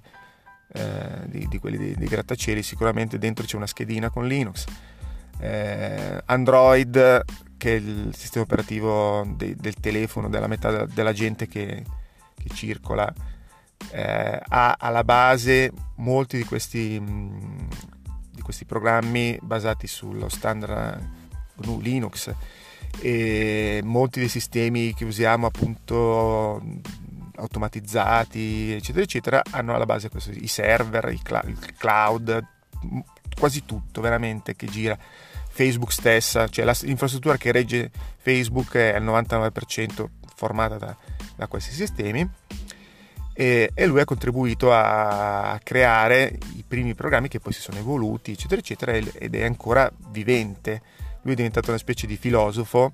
eh, 0.75 1.21
di, 1.25 1.47
di, 1.47 1.57
quelli 1.57 1.77
dei, 1.77 1.95
dei, 1.95 2.07
grattacieli, 2.07 2.61
sicuramente 2.61 3.17
dentro 3.17 3.43
c'è 3.43 3.55
una 3.55 3.67
schedina 3.67 4.11
con 4.11 4.27
Linux. 4.27 4.65
Eh, 5.39 6.21
Android, 6.25 7.23
che 7.57 7.75
è 7.75 7.79
il 7.79 8.13
sistema 8.15 8.43
operativo 8.43 9.25
de, 9.35 9.55
del 9.55 9.73
telefono 9.75 10.29
della 10.29 10.47
metà 10.47 10.85
della 10.85 11.11
gente 11.11 11.47
che, 11.47 11.83
che 12.35 12.49
circola, 12.53 13.11
eh, 13.89 14.39
ha 14.47 14.75
alla 14.77 15.03
base 15.03 15.71
molti 15.95 16.37
di 16.37 16.43
questi... 16.43 16.99
Mh, 16.99 17.67
questi 18.43 18.65
programmi 18.65 19.37
basati 19.41 19.87
sullo 19.87 20.29
standard 20.29 21.21
GNU 21.55 21.79
Linux 21.79 22.31
e 22.99 23.81
molti 23.83 24.19
dei 24.19 24.29
sistemi 24.29 24.93
che 24.93 25.05
usiamo 25.05 25.47
appunto 25.47 26.61
automatizzati 27.35 28.73
eccetera 28.73 29.03
eccetera 29.03 29.41
hanno 29.49 29.73
alla 29.73 29.85
base 29.85 30.09
questo, 30.09 30.31
i 30.31 30.47
server, 30.47 31.11
i 31.11 31.21
cl- 31.21 31.47
il 31.47 31.73
cloud, 31.75 32.45
quasi 33.37 33.65
tutto 33.65 34.01
veramente 34.01 34.55
che 34.55 34.67
gira. 34.67 34.97
Facebook 35.55 35.91
stessa, 35.91 36.47
cioè 36.47 36.65
l'infrastruttura 36.81 37.37
che 37.37 37.51
regge 37.51 37.91
Facebook 38.17 38.73
è 38.73 38.95
al 38.95 39.03
99% 39.03 40.05
formata 40.33 40.77
da, 40.77 40.97
da 41.35 41.45
questi 41.45 41.73
sistemi 41.73 42.27
e, 43.33 43.71
e, 43.73 43.85
lui 43.85 43.99
ha 43.99 44.05
contribuito 44.05 44.71
a 44.71 45.59
creare 45.63 46.37
i 46.55 46.63
primi 46.67 46.93
programmi 46.93 47.27
che 47.27 47.39
poi 47.39 47.51
si 47.51 47.61
sono 47.61 47.79
evoluti, 47.79 48.31
eccetera, 48.31 48.59
eccetera, 48.59 48.91
ed 48.93 49.35
è 49.35 49.43
ancora 49.43 49.91
vivente. 50.11 50.81
Lui 51.23 51.33
è 51.33 51.35
diventato 51.35 51.69
una 51.69 51.79
specie 51.79 52.05
di 52.05 52.15
filosofo 52.15 52.91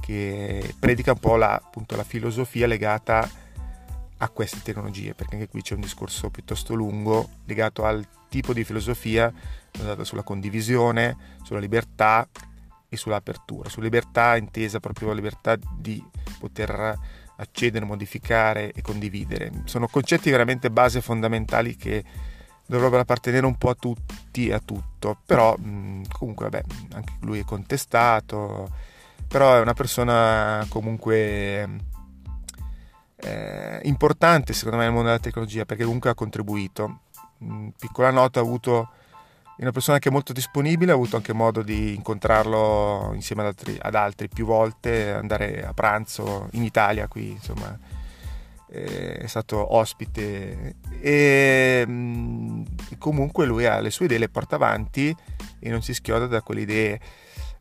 che 0.00 0.74
predica 0.78 1.12
un 1.12 1.18
po' 1.18 1.36
la, 1.36 1.54
appunto, 1.54 1.94
la 1.94 2.04
filosofia 2.04 2.66
legata 2.66 3.28
a 4.22 4.28
queste 4.28 4.60
tecnologie, 4.62 5.14
perché 5.14 5.36
anche 5.36 5.48
qui 5.48 5.62
c'è 5.62 5.74
un 5.74 5.80
discorso 5.80 6.30
piuttosto 6.30 6.74
lungo 6.74 7.28
legato 7.44 7.84
al 7.84 8.06
tipo 8.28 8.52
di 8.52 8.64
filosofia 8.64 9.32
basata 9.70 10.04
sulla 10.04 10.22
condivisione, 10.22 11.36
sulla 11.42 11.60
libertà 11.60 12.28
e 12.88 12.96
sull'apertura. 12.96 13.68
Sulla 13.68 13.84
libertà 13.84 14.36
intesa 14.36 14.80
proprio 14.80 15.08
la 15.08 15.14
libertà 15.14 15.56
di 15.76 16.04
poter 16.38 16.98
accedere, 17.40 17.84
modificare 17.84 18.72
e 18.72 18.82
condividere. 18.82 19.50
Sono 19.64 19.88
concetti 19.88 20.30
veramente 20.30 20.70
base 20.70 21.00
fondamentali 21.00 21.76
che 21.76 22.04
dovrebbero 22.66 23.02
appartenere 23.02 23.46
un 23.46 23.56
po' 23.56 23.70
a 23.70 23.74
tutti 23.74 24.48
e 24.48 24.52
a 24.52 24.60
tutto, 24.64 25.18
però 25.26 25.56
mh, 25.56 26.02
comunque 26.12 26.48
vabbè, 26.48 26.64
anche 26.94 27.14
lui 27.22 27.40
è 27.40 27.44
contestato, 27.44 28.70
però 29.26 29.56
è 29.56 29.60
una 29.60 29.74
persona 29.74 30.64
comunque 30.68 31.68
eh, 33.16 33.80
importante 33.82 34.52
secondo 34.52 34.78
me 34.78 34.84
nel 34.84 34.92
mondo 34.92 35.08
della 35.08 35.20
tecnologia 35.20 35.64
perché 35.64 35.84
comunque 35.84 36.10
ha 36.10 36.14
contribuito. 36.14 37.00
Mh, 37.38 37.68
piccola 37.78 38.10
nota, 38.10 38.38
ha 38.38 38.42
avuto 38.42 38.90
è 39.60 39.64
una 39.64 39.72
persona 39.72 39.98
che 39.98 40.08
è 40.08 40.12
molto 40.12 40.32
disponibile, 40.32 40.90
ho 40.90 40.94
avuto 40.94 41.16
anche 41.16 41.34
modo 41.34 41.60
di 41.60 41.94
incontrarlo 41.94 43.10
insieme 43.12 43.42
ad 43.42 43.48
altri, 43.48 43.76
ad 43.78 43.94
altri 43.94 44.26
più 44.26 44.46
volte, 44.46 45.10
andare 45.10 45.62
a 45.62 45.74
pranzo 45.74 46.48
in 46.52 46.64
Italia 46.64 47.06
qui, 47.08 47.32
insomma, 47.32 47.78
è 48.66 49.26
stato 49.26 49.74
ospite 49.76 50.76
e 51.02 51.86
comunque 52.96 53.44
lui 53.44 53.66
ha 53.66 53.80
le 53.80 53.90
sue 53.90 54.06
idee, 54.06 54.16
le 54.16 54.30
porta 54.30 54.54
avanti 54.54 55.14
e 55.58 55.68
non 55.68 55.82
si 55.82 55.92
schioda 55.92 56.26
da 56.26 56.40
quelle 56.40 56.62
idee. 56.62 57.00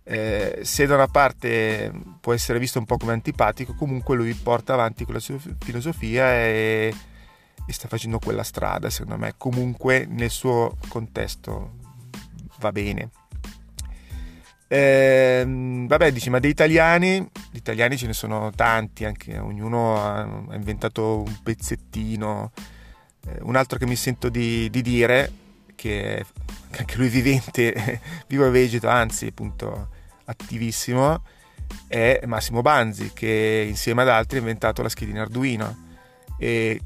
Eh, 0.05 0.59
se 0.63 0.85
da 0.85 0.95
una 0.95 1.07
parte 1.07 1.91
può 2.21 2.31
essere 2.31 2.59
visto 2.59 2.79
un 2.79 2.85
po' 2.85 2.95
come 2.95 3.11
antipatico, 3.11 3.73
comunque 3.73 4.15
lui 4.15 4.33
porta 4.35 4.71
avanti 4.71 5.03
quella 5.03 5.19
sua 5.19 5.35
filosofia 5.59 6.33
e, 6.33 6.93
e 7.67 7.73
sta 7.73 7.89
facendo 7.89 8.19
quella 8.19 8.43
strada, 8.43 8.89
secondo 8.89 9.17
me, 9.17 9.33
comunque 9.35 10.07
nel 10.09 10.29
suo 10.29 10.77
contesto 10.87 11.87
va 12.59 12.71
bene. 12.71 13.09
Eh, 14.71 15.43
vabbè, 15.87 16.11
dici, 16.11 16.29
ma 16.29 16.37
dei 16.37 16.51
italiani, 16.51 17.27
di 17.51 17.57
italiani 17.57 17.97
ce 17.97 18.05
ne 18.05 18.13
sono 18.13 18.51
tanti, 18.55 19.03
anche 19.03 19.39
ognuno 19.39 19.97
ha, 19.97 20.21
inventato 20.53 21.23
un 21.23 21.37
pezzettino. 21.41 22.51
Eh, 23.25 23.39
un 23.41 23.55
altro 23.55 23.79
che 23.79 23.87
mi 23.87 23.95
sento 23.95 24.29
di, 24.29 24.69
di 24.69 24.81
dire, 24.83 25.31
che, 25.73 26.23
che 26.69 26.79
anche 26.79 26.97
lui 26.97 27.09
vivente, 27.09 27.99
vivo 28.27 28.45
e 28.45 28.49
vegeto, 28.51 28.87
anzi, 28.87 29.25
appunto, 29.25 29.89
attivissimo, 30.25 31.23
è 31.87 32.21
Massimo 32.27 32.61
Banzi, 32.61 33.11
che 33.11 33.65
insieme 33.67 34.03
ad 34.03 34.09
altri 34.09 34.37
ha 34.37 34.41
inventato 34.41 34.83
la 34.83 34.89
schedina 34.89 35.23
Arduino. 35.23 35.87
E 36.37 36.79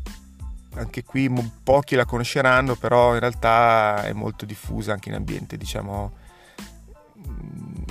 anche 0.75 1.03
qui 1.03 1.31
pochi 1.63 1.95
la 1.95 2.05
conosceranno, 2.05 2.75
però 2.75 3.13
in 3.13 3.19
realtà 3.19 4.03
è 4.03 4.13
molto 4.13 4.45
diffusa 4.45 4.93
anche 4.93 5.09
in 5.09 5.15
ambiente, 5.15 5.57
diciamo, 5.57 6.13
mm, 7.27 7.83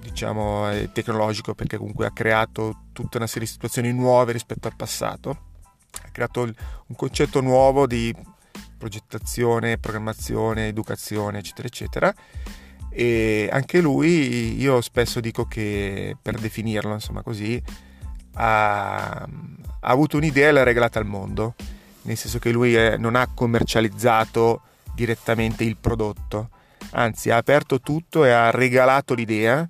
diciamo 0.00 0.68
tecnologico, 0.92 1.54
perché 1.54 1.76
comunque 1.76 2.06
ha 2.06 2.12
creato 2.12 2.84
tutta 2.92 3.18
una 3.18 3.26
serie 3.26 3.46
di 3.46 3.52
situazioni 3.52 3.92
nuove 3.92 4.32
rispetto 4.32 4.66
al 4.66 4.76
passato, 4.76 5.30
ha 6.02 6.08
creato 6.10 6.42
un 6.42 6.96
concetto 6.96 7.40
nuovo 7.40 7.86
di 7.86 8.14
progettazione, 8.76 9.78
programmazione, 9.78 10.68
educazione, 10.68 11.38
eccetera, 11.38 11.68
eccetera. 11.68 12.14
E 12.90 13.48
anche 13.52 13.80
lui, 13.80 14.58
io 14.60 14.80
spesso 14.80 15.20
dico 15.20 15.46
che 15.46 16.16
per 16.20 16.38
definirlo, 16.38 16.94
insomma, 16.94 17.22
così, 17.22 17.62
ha, 18.34 19.10
ha 19.20 19.28
avuto 19.80 20.16
un'idea 20.16 20.48
e 20.48 20.52
l'ha 20.52 20.62
regalata 20.62 20.98
al 20.98 21.06
mondo 21.06 21.54
nel 22.06 22.16
senso 22.16 22.38
che 22.38 22.50
lui 22.50 22.74
è, 22.74 22.96
non 22.96 23.16
ha 23.16 23.26
commercializzato 23.32 24.62
direttamente 24.94 25.64
il 25.64 25.76
prodotto, 25.76 26.50
anzi 26.92 27.30
ha 27.30 27.36
aperto 27.36 27.80
tutto 27.80 28.24
e 28.24 28.30
ha 28.30 28.50
regalato 28.50 29.12
l'idea 29.12 29.68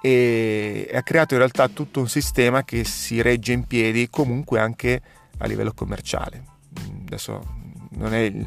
e 0.00 0.88
ha 0.94 1.02
creato 1.02 1.34
in 1.34 1.40
realtà 1.40 1.68
tutto 1.68 2.00
un 2.00 2.08
sistema 2.08 2.62
che 2.62 2.84
si 2.84 3.20
regge 3.20 3.52
in 3.52 3.66
piedi 3.66 4.08
comunque 4.08 4.60
anche 4.60 5.02
a 5.38 5.46
livello 5.46 5.72
commerciale. 5.72 6.44
Adesso 7.06 7.40
non 7.90 8.14
è 8.14 8.20
il... 8.20 8.46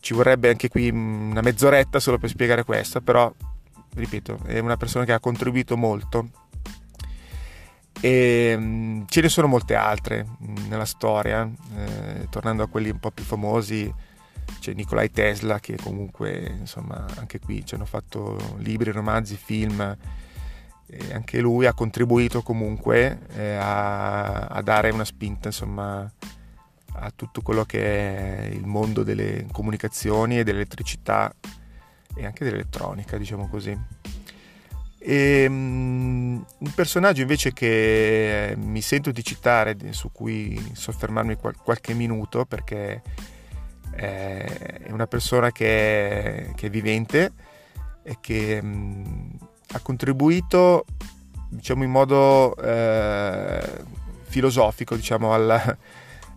ci 0.00 0.12
vorrebbe 0.12 0.50
anche 0.50 0.68
qui 0.68 0.90
una 0.90 1.40
mezz'oretta 1.40 2.00
solo 2.00 2.18
per 2.18 2.28
spiegare 2.28 2.64
questo, 2.64 3.00
però 3.00 3.32
ripeto, 3.94 4.40
è 4.46 4.58
una 4.58 4.76
persona 4.76 5.04
che 5.04 5.12
ha 5.12 5.20
contribuito 5.20 5.76
molto 5.76 6.28
e 8.00 8.54
um, 8.56 9.06
ce 9.06 9.20
ne 9.20 9.28
sono 9.28 9.46
molte 9.46 9.74
altre 9.74 10.26
um, 10.40 10.66
nella 10.68 10.84
storia, 10.84 11.48
eh, 11.76 12.26
tornando 12.30 12.62
a 12.62 12.68
quelli 12.68 12.90
un 12.90 12.98
po' 12.98 13.10
più 13.10 13.24
famosi, 13.24 13.92
c'è 14.60 14.72
Nikolai 14.72 15.10
Tesla 15.10 15.60
che 15.60 15.76
comunque 15.76 16.56
insomma 16.58 17.06
anche 17.16 17.38
qui 17.38 17.64
ci 17.64 17.74
hanno 17.74 17.84
fatto 17.84 18.56
libri, 18.58 18.90
romanzi, 18.90 19.36
film 19.36 19.96
e 20.86 21.12
anche 21.12 21.40
lui 21.40 21.66
ha 21.66 21.72
contribuito 21.72 22.42
comunque 22.42 23.20
eh, 23.34 23.54
a, 23.54 24.46
a, 24.46 24.62
dare 24.62 24.90
una 24.90 25.04
spinta 25.04 25.48
insomma 25.48 26.10
a 26.96 27.12
tutto 27.14 27.40
quello 27.42 27.64
che 27.64 28.46
è 28.46 28.46
il 28.52 28.66
mondo 28.66 29.02
delle 29.02 29.46
comunicazioni 29.50 30.38
e 30.38 30.44
dell'elettricità 30.44 31.34
e 32.14 32.24
anche 32.24 32.44
dell'elettronica 32.44 33.16
diciamo 33.16 33.48
così 33.48 33.76
E, 35.06 35.44
um, 35.46 36.42
un 36.58 36.74
personaggio 36.74 37.20
invece 37.20 37.52
che 37.52 38.54
mi 38.56 38.80
sento 38.80 39.10
di 39.10 39.22
citare, 39.22 39.76
su 39.90 40.10
cui 40.10 40.70
soffermarmi 40.72 41.36
qual- 41.36 41.58
qualche 41.58 41.92
minuto, 41.92 42.46
perché 42.46 43.02
è 43.90 44.86
una 44.88 45.06
persona 45.06 45.52
che 45.52 46.46
è, 46.46 46.54
che 46.54 46.66
è 46.68 46.70
vivente 46.70 47.32
e 48.02 48.16
che 48.20 48.58
um, 48.62 49.38
ha 49.72 49.80
contribuito 49.80 50.86
diciamo 51.48 51.84
in 51.84 51.90
modo 51.90 52.56
eh, 52.56 53.84
filosofico 54.24 54.96
diciamo 54.96 55.32
al, 55.32 55.76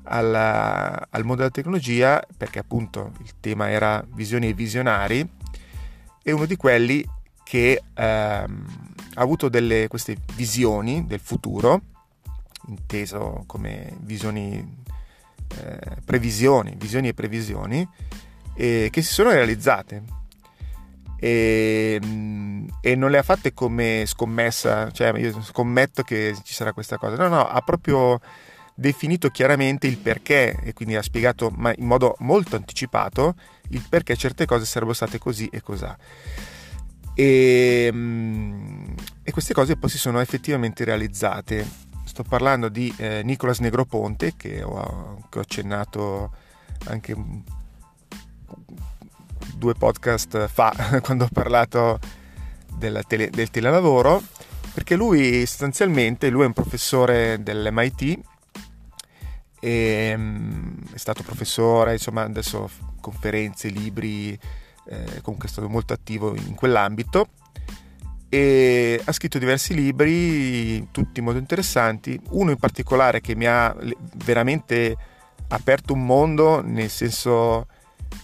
al, 0.03 0.35
al, 0.35 1.21
mondo 1.21 1.37
della 1.37 1.49
tecnologia 1.49 2.21
perché 2.37 2.59
appunto 2.59 3.13
il 3.23 3.33
tema 3.39 3.69
era 3.69 4.05
visioni 4.13 4.49
e 4.49 4.53
visionari 4.53 5.27
è 6.21 6.31
uno 6.31 6.45
di 6.45 6.55
quelli 6.55 7.03
che 7.47 7.81
ehm, 7.93 8.65
ha 9.13 9.21
avuto 9.21 9.47
delle, 9.47 9.87
queste 9.87 10.17
visioni 10.33 11.05
del 11.07 11.21
futuro 11.21 11.81
inteso 12.67 13.45
come 13.47 13.95
visioni 14.01 14.83
eh, 15.55 16.01
previsioni 16.03 16.75
visioni 16.77 17.07
e 17.07 17.13
previsioni 17.13 17.87
eh, 18.53 18.89
che 18.91 19.01
si 19.01 19.13
sono 19.13 19.31
realizzate 19.31 20.03
e, 21.19 22.01
e, 22.81 22.95
non 22.95 23.09
le 23.09 23.17
ha 23.17 23.23
fatte 23.23 23.53
come 23.53 24.03
scommessa, 24.05 24.91
cioè 24.91 25.17
io 25.17 25.41
scommetto 25.41 26.03
che 26.03 26.35
ci 26.43 26.53
sarà 26.53 26.73
questa 26.73 26.97
cosa, 26.97 27.15
no, 27.15 27.27
no, 27.29 27.47
ha 27.47 27.61
proprio 27.61 28.19
definito 28.75 29.29
chiaramente 29.29 29.87
il 29.87 29.97
perché 29.97 30.59
e 30.61 30.73
quindi 30.73 30.95
ha 30.95 31.01
spiegato 31.01 31.49
ma 31.55 31.73
in 31.75 31.85
modo 31.85 32.15
molto 32.19 32.55
anticipato 32.57 33.35
il 33.69 33.83
perché 33.87 34.15
certe 34.15 34.45
cose 34.45 34.65
sarebbero 34.65 34.93
state 34.93 35.17
così 35.17 35.47
e 35.51 35.61
cos'ha. 35.61 35.97
E, 37.19 37.91
e 39.23 39.31
queste 39.31 39.55
cose 39.55 39.75
poi 39.75 39.89
si 39.89 39.97
sono 39.97 40.19
effettivamente 40.19 40.83
realizzate. 40.83 41.67
Sto 42.03 42.21
parlando 42.21 42.69
di 42.69 42.93
eh, 42.95 43.23
Nicolas 43.23 43.57
Negroponte 43.57 44.35
che 44.37 44.61
ho, 44.61 45.25
che 45.27 45.39
ho 45.39 45.41
accennato 45.41 46.31
anche 46.85 47.15
due 49.55 49.73
podcast 49.73 50.45
fa 50.45 50.71
quando 51.01 51.23
ho 51.23 51.29
parlato 51.33 51.97
del, 52.75 53.03
tele, 53.07 53.31
del 53.31 53.49
telelavoro 53.49 54.21
perché 54.71 54.95
lui 54.95 55.43
sostanzialmente 55.47 56.29
lui 56.29 56.43
è 56.43 56.45
un 56.45 56.53
professore 56.53 57.41
dell'MIT 57.41 58.19
e 59.59 60.13
um, 60.15 60.75
è 60.93 60.97
stato 60.97 61.23
professore 61.23 61.93
insomma 61.93 62.21
adesso 62.21 62.69
conferenze 63.01 63.69
libri 63.69 64.39
eh, 64.89 65.21
comunque 65.21 65.47
è 65.47 65.51
stato 65.51 65.69
molto 65.69 65.93
attivo 65.93 66.35
in 66.35 66.55
quell'ambito. 66.55 67.29
E 68.29 69.01
ha 69.03 69.11
scritto 69.13 69.37
diversi 69.37 69.73
libri 69.73 70.89
tutti 70.91 71.21
molto 71.21 71.39
interessanti. 71.39 72.19
Uno 72.31 72.51
in 72.51 72.57
particolare 72.57 73.21
che 73.21 73.35
mi 73.35 73.45
ha 73.45 73.75
veramente 74.15 74.95
aperto 75.49 75.93
un 75.93 76.05
mondo 76.05 76.61
nel 76.61 76.89
senso 76.89 77.67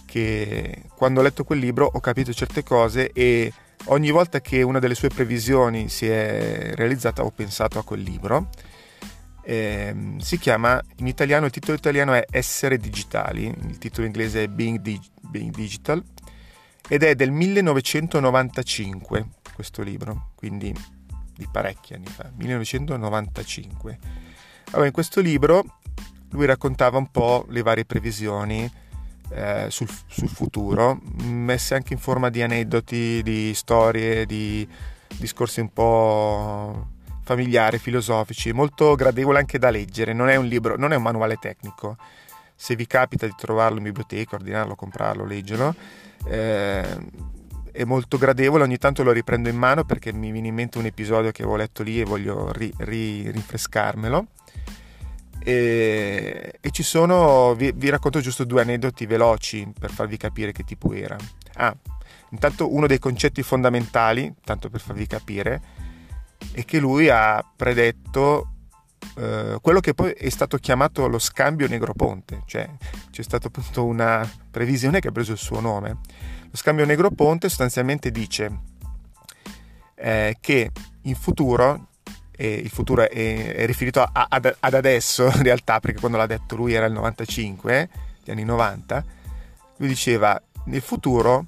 che 0.04 0.82
quando 0.94 1.20
ho 1.20 1.22
letto 1.22 1.44
quel 1.44 1.58
libro 1.58 1.88
ho 1.90 2.00
capito 2.00 2.32
certe 2.34 2.62
cose 2.62 3.10
e 3.12 3.50
ogni 3.86 4.10
volta 4.10 4.40
che 4.40 4.62
una 4.62 4.78
delle 4.78 4.94
sue 4.94 5.08
previsioni 5.08 5.88
si 5.88 6.06
è 6.06 6.72
realizzata 6.74 7.24
ho 7.24 7.30
pensato 7.30 7.78
a 7.78 7.84
quel 7.84 8.00
libro. 8.00 8.50
Eh, 9.46 10.16
si 10.18 10.38
chiama 10.38 10.80
in 10.96 11.06
italiano, 11.06 11.46
il 11.46 11.52
titolo 11.52 11.76
italiano 11.76 12.12
è 12.14 12.24
Essere 12.30 12.78
digitali, 12.78 13.46
il 13.46 13.78
titolo 13.78 14.06
inglese 14.06 14.44
è 14.44 14.48
Being, 14.48 14.80
Dig- 14.80 15.10
Being 15.20 15.54
Digital 15.54 16.02
ed 16.88 17.02
è 17.02 17.14
del 17.14 17.30
1995 17.30 19.26
questo 19.54 19.82
libro, 19.82 20.30
quindi 20.34 20.74
di 21.36 21.48
parecchi 21.50 21.94
anni 21.94 22.06
fa, 22.06 22.30
1995. 22.34 23.98
Allora, 24.70 24.86
in 24.86 24.92
questo 24.92 25.20
libro 25.20 25.64
lui 26.30 26.46
raccontava 26.46 26.98
un 26.98 27.10
po' 27.10 27.46
le 27.48 27.62
varie 27.62 27.84
previsioni 27.84 28.70
eh, 29.30 29.66
sul, 29.70 29.88
sul, 30.06 30.28
futuro, 30.28 31.00
messe 31.22 31.74
anche 31.74 31.92
in 31.92 31.98
forma 31.98 32.28
di 32.28 32.42
aneddoti, 32.42 33.22
di 33.22 33.52
storie, 33.54 34.26
di 34.26 34.68
discorsi 35.16 35.60
un 35.60 35.72
po' 35.72 36.88
familiari, 37.22 37.78
filosofici, 37.78 38.52
molto 38.52 38.94
gradevole 38.94 39.38
anche 39.38 39.58
da 39.58 39.70
leggere, 39.70 40.12
non 40.12 40.28
è 40.28 40.36
un 40.36 40.46
libro, 40.46 40.76
non 40.76 40.92
è 40.92 40.96
un 40.96 41.02
manuale 41.02 41.36
tecnico. 41.36 41.96
Se 42.56 42.76
vi 42.76 42.86
capita 42.86 43.26
di 43.26 43.34
trovarlo 43.36 43.78
in 43.78 43.84
biblioteca, 43.84 44.36
ordinarlo, 44.36 44.74
comprarlo, 44.74 45.24
leggerlo, 45.24 45.74
eh, 46.26 46.96
è 47.72 47.84
molto 47.84 48.18
gradevole, 48.18 48.62
ogni 48.62 48.78
tanto 48.78 49.02
lo 49.02 49.10
riprendo 49.10 49.48
in 49.48 49.56
mano 49.56 49.84
perché 49.84 50.12
mi 50.12 50.30
viene 50.30 50.48
in 50.48 50.54
mente 50.54 50.78
un 50.78 50.86
episodio 50.86 51.32
che 51.32 51.42
avevo 51.42 51.56
letto 51.56 51.82
lì 51.82 52.00
e 52.00 52.04
voglio 52.04 52.52
ri, 52.52 52.72
ri, 52.78 53.30
rinfrescarmelo. 53.30 54.26
E, 55.40 56.58
e 56.60 56.70
ci 56.70 56.82
sono, 56.82 57.54
vi, 57.54 57.72
vi, 57.74 57.90
racconto 57.90 58.20
giusto 58.20 58.44
due 58.44 58.62
aneddoti 58.62 59.04
veloci 59.04 59.70
per 59.78 59.90
farvi 59.90 60.16
capire 60.16 60.52
che 60.52 60.62
tipo 60.62 60.92
era. 60.92 61.16
Ah, 61.54 61.76
intanto 62.30 62.72
uno 62.72 62.86
dei 62.86 62.98
concetti 62.98 63.42
fondamentali, 63.42 64.32
tanto 64.44 64.70
per 64.70 64.80
farvi 64.80 65.06
capire, 65.06 65.60
è 66.52 66.64
che 66.64 66.78
lui 66.78 67.08
ha 67.10 67.44
predetto 67.56 68.53
eh, 69.16 69.58
quello 69.60 69.80
che 69.80 69.94
poi 69.94 70.12
è 70.12 70.28
stato 70.28 70.56
chiamato 70.58 71.06
lo 71.06 71.18
scambio 71.18 71.68
Negroponte, 71.68 72.42
cioè 72.46 72.68
c'è 73.10 73.22
stata 73.22 73.48
appunto 73.48 73.84
una 73.84 74.28
previsione 74.50 75.00
che 75.00 75.08
ha 75.08 75.12
preso 75.12 75.32
il 75.32 75.38
suo 75.38 75.60
nome. 75.60 75.98
Lo 76.50 76.56
scambio 76.56 76.84
Negroponte 76.84 77.48
sostanzialmente 77.48 78.10
dice 78.10 78.60
eh, 79.94 80.36
che 80.40 80.70
in 81.02 81.14
futuro 81.14 81.88
e 82.36 82.52
il 82.52 82.70
futuro 82.70 83.08
è, 83.08 83.54
è 83.54 83.66
riferito 83.66 84.02
a, 84.02 84.26
ad, 84.28 84.56
ad, 84.58 84.74
adesso 84.74 85.26
in 85.26 85.42
realtà 85.42 85.80
perché 85.80 86.00
quando 86.00 86.18
l'ha 86.18 86.26
detto 86.26 86.56
lui 86.56 86.74
era 86.74 86.86
il 86.86 86.92
95 86.92 87.88
gli 88.24 88.30
anni 88.30 88.44
90 88.44 89.04
lui 89.76 89.88
diceva 89.88 90.40
nel 90.64 90.80
futuro 90.80 91.46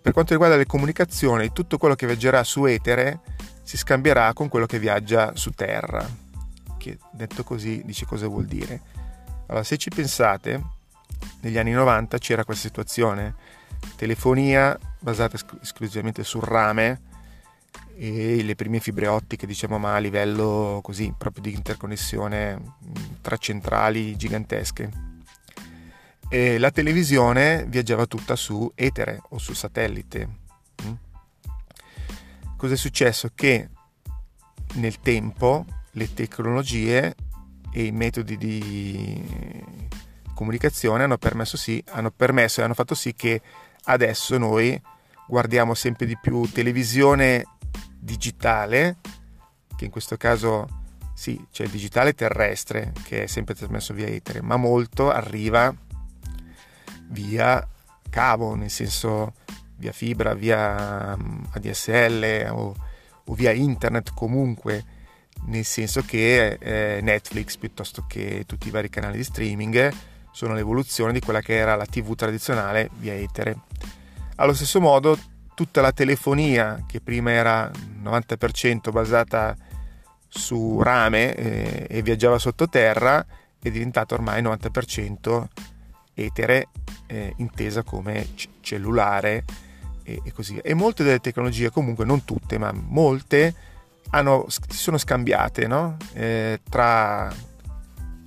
per 0.00 0.12
quanto 0.12 0.32
riguarda 0.32 0.56
le 0.56 0.66
comunicazioni 0.66 1.50
tutto 1.50 1.78
quello 1.78 1.94
che 1.94 2.06
viaggerà 2.06 2.44
su 2.44 2.66
etere 2.66 3.20
si 3.62 3.76
scambierà 3.76 4.32
con 4.32 4.48
quello 4.48 4.66
che 4.66 4.78
viaggia 4.78 5.34
su 5.34 5.50
terra 5.50 6.06
che 6.78 6.98
detto 7.12 7.44
così 7.44 7.82
dice 7.84 8.06
cosa 8.06 8.26
vuol 8.26 8.46
dire 8.46 8.80
allora 9.46 9.64
se 9.64 9.76
ci 9.76 9.90
pensate 9.90 10.60
negli 11.40 11.58
anni 11.58 11.72
90 11.72 12.18
c'era 12.18 12.44
questa 12.44 12.66
situazione 12.66 13.34
telefonia 13.96 14.78
basata 14.98 15.38
esclusivamente 15.60 16.24
sul 16.24 16.42
rame 16.42 17.10
e 17.96 18.42
le 18.42 18.54
prime 18.54 18.80
fibre 18.80 19.06
ottiche, 19.06 19.46
diciamo, 19.46 19.78
ma 19.78 19.94
a 19.94 19.98
livello 19.98 20.80
così 20.82 21.12
proprio 21.16 21.42
di 21.42 21.52
interconnessione 21.52 22.56
mm, 22.56 22.94
tra 23.20 23.36
centrali 23.36 24.16
gigantesche. 24.16 24.90
E 26.28 26.58
la 26.58 26.70
televisione 26.70 27.66
viaggiava 27.68 28.06
tutta 28.06 28.36
su 28.36 28.70
etere 28.74 29.20
o 29.30 29.38
su 29.38 29.52
satellite. 29.52 30.40
Cos'è 32.62 32.76
successo? 32.76 33.32
Che 33.34 33.68
nel 34.74 35.00
tempo 35.00 35.66
le 35.94 36.14
tecnologie 36.14 37.16
e 37.72 37.86
i 37.86 37.90
metodi 37.90 38.36
di 38.36 39.20
comunicazione 40.32 41.02
hanno 41.02 41.18
permesso, 41.18 41.56
sì, 41.56 41.82
hanno 41.88 42.12
permesso 42.12 42.60
e 42.60 42.62
hanno 42.62 42.74
fatto 42.74 42.94
sì 42.94 43.14
che 43.14 43.42
adesso 43.86 44.38
noi 44.38 44.80
guardiamo 45.26 45.74
sempre 45.74 46.06
di 46.06 46.16
più 46.16 46.48
televisione 46.52 47.46
digitale, 47.98 48.98
che 49.76 49.86
in 49.86 49.90
questo 49.90 50.16
caso 50.16 50.84
sì, 51.14 51.44
c'è 51.50 51.64
il 51.64 51.70
digitale 51.70 52.14
terrestre 52.14 52.92
che 53.02 53.24
è 53.24 53.26
sempre 53.26 53.56
trasmesso 53.56 53.92
via 53.92 54.06
etere, 54.06 54.40
ma 54.40 54.54
molto 54.54 55.10
arriva 55.10 55.74
via 57.08 57.68
cavo, 58.08 58.54
nel 58.54 58.70
senso 58.70 59.32
via 59.82 59.92
fibra, 59.92 60.34
via 60.34 61.16
mm, 61.16 61.44
ADSL 61.50 62.46
o, 62.50 62.74
o 63.24 63.34
via 63.34 63.50
internet 63.50 64.14
comunque, 64.14 64.84
nel 65.46 65.64
senso 65.64 66.02
che 66.02 66.56
eh, 66.60 67.00
Netflix 67.02 67.56
piuttosto 67.56 68.04
che 68.06 68.44
tutti 68.46 68.68
i 68.68 68.70
vari 68.70 68.88
canali 68.88 69.16
di 69.16 69.24
streaming 69.24 69.92
sono 70.30 70.54
l'evoluzione 70.54 71.12
di 71.12 71.20
quella 71.20 71.40
che 71.40 71.56
era 71.56 71.74
la 71.74 71.84
TV 71.84 72.14
tradizionale 72.14 72.90
via 72.98 73.14
etere. 73.14 73.58
Allo 74.36 74.54
stesso 74.54 74.80
modo 74.80 75.18
tutta 75.54 75.80
la 75.80 75.92
telefonia 75.92 76.84
che 76.86 77.00
prima 77.00 77.32
era 77.32 77.68
90% 77.70 78.92
basata 78.92 79.54
su 80.28 80.80
rame 80.80 81.34
eh, 81.34 81.86
e 81.90 82.02
viaggiava 82.02 82.38
sottoterra 82.38 83.26
è 83.58 83.70
diventata 83.70 84.14
ormai 84.14 84.42
90% 84.42 85.44
etere 86.14 86.68
eh, 87.06 87.32
intesa 87.36 87.82
come 87.82 88.28
c- 88.34 88.48
cellulare 88.60 89.44
e, 90.02 90.20
e, 90.24 90.32
così 90.32 90.54
via. 90.54 90.62
E 90.62 90.74
molte 90.74 91.04
delle 91.04 91.20
tecnologie, 91.20 91.70
comunque 91.70 92.04
non 92.04 92.24
tutte, 92.24 92.58
ma 92.58 92.72
molte, 92.72 93.54
hanno, 94.10 94.46
sono 94.48 94.98
scambiate 94.98 95.66
no? 95.66 95.96
eh, 96.12 96.60
tra, 96.68 97.32